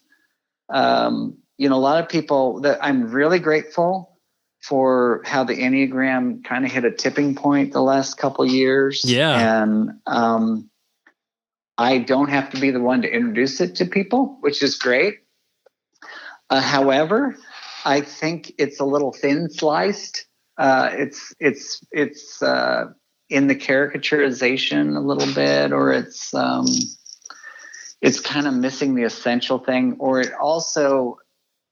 [0.71, 4.19] um, you know, a lot of people that I'm really grateful
[4.61, 9.03] for how the Enneagram kind of hit a tipping point the last couple years.
[9.05, 10.69] Yeah, and um,
[11.77, 15.21] I don't have to be the one to introduce it to people, which is great.
[16.51, 17.37] Uh, however,
[17.85, 20.27] I think it's a little thin sliced.
[20.57, 22.87] Uh, it's it's it's uh,
[23.29, 26.67] in the caricaturization a little bit, or it's um,
[28.01, 31.19] it's kind of missing the essential thing, or it also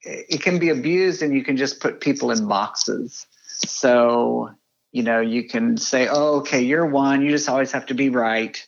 [0.02, 3.26] it can be abused, and you can just put people in boxes.
[3.46, 4.50] So
[4.92, 7.22] you know you can say, "Oh, okay, you're one.
[7.22, 8.64] You just always have to be right,"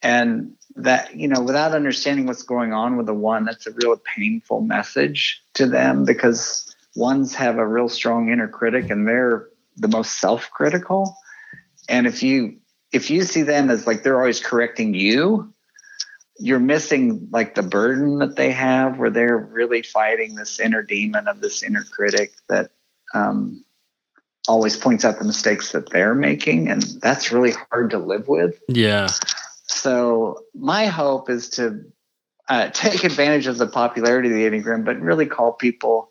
[0.00, 3.96] and that you know without understanding what's going on with the one that's a real
[3.96, 9.88] painful message to them because ones have a real strong inner critic and they're the
[9.88, 11.16] most self-critical.
[11.88, 12.58] And if you
[12.92, 15.52] if you see them as like they're always correcting you
[16.38, 21.28] you're missing like the burden that they have where they're really fighting this inner demon
[21.28, 22.70] of this inner critic that
[23.14, 23.64] um,
[24.48, 26.68] always points out the mistakes that they're making.
[26.68, 28.58] And that's really hard to live with.
[28.66, 29.08] Yeah
[29.82, 31.80] so my hope is to
[32.48, 36.08] uh, take advantage of the popularity of the Enneagram, but really call people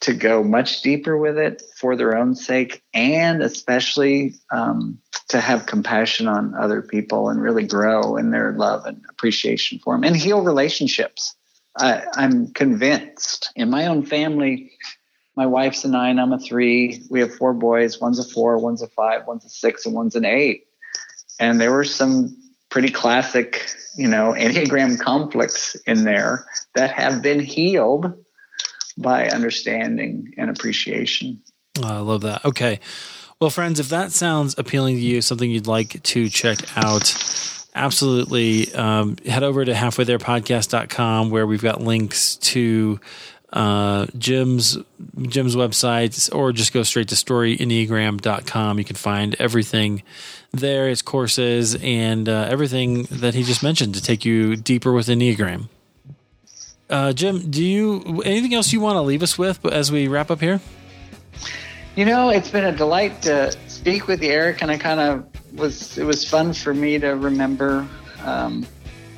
[0.00, 4.98] to go much deeper with it for their own sake, and especially um,
[5.28, 9.94] to have compassion on other people and really grow in their love and appreciation for
[9.94, 11.36] them and heal relationships.
[11.78, 14.72] I, I'm convinced in my own family,
[15.36, 17.04] my wife's a nine, I'm a three.
[17.08, 18.00] We have four boys.
[18.00, 20.64] One's a four, one's a five, one's a six, and one's an eight.
[21.38, 22.34] And there were some
[22.76, 28.22] pretty classic, you know, Enneagram conflicts in there that have been healed
[28.98, 31.42] by understanding and appreciation.
[31.82, 32.44] Oh, I love that.
[32.44, 32.80] Okay.
[33.40, 37.14] Well, friends, if that sounds appealing to you, something you'd like to check out,
[37.74, 43.00] absolutely um, head over to halfwaytherepodcast.com where we've got links to
[43.52, 44.78] uh, Jim's
[45.22, 48.78] Jim's website, or just go straight to storyenneagram.com.
[48.78, 50.02] You can find everything
[50.52, 55.06] there, his courses, and uh, everything that he just mentioned to take you deeper with
[55.06, 55.68] Enneagram.
[56.88, 60.30] Uh, Jim, do you anything else you want to leave us with as we wrap
[60.30, 60.60] up here?
[61.96, 65.58] You know, it's been a delight to speak with you, Eric, and I kind of
[65.58, 65.96] was.
[65.96, 67.88] It was fun for me to remember
[68.24, 68.66] um,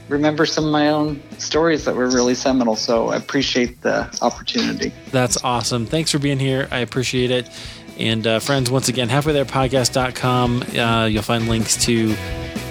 [0.09, 2.77] remember some of my own stories that were really seminal.
[2.77, 4.93] So I appreciate the opportunity.
[5.11, 5.87] That's awesome.
[5.87, 6.69] Thanks for being here.
[6.71, 7.51] I appreciate it.
[7.99, 10.63] And uh, friends, once again, halfwaytherepodcast.com.
[10.63, 12.15] Uh, you'll find links to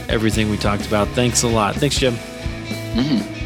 [0.08, 1.08] everything we talked about.
[1.10, 1.76] Thanks a lot.
[1.76, 2.14] Thanks, Jim.
[2.14, 3.37] Mm-hmm.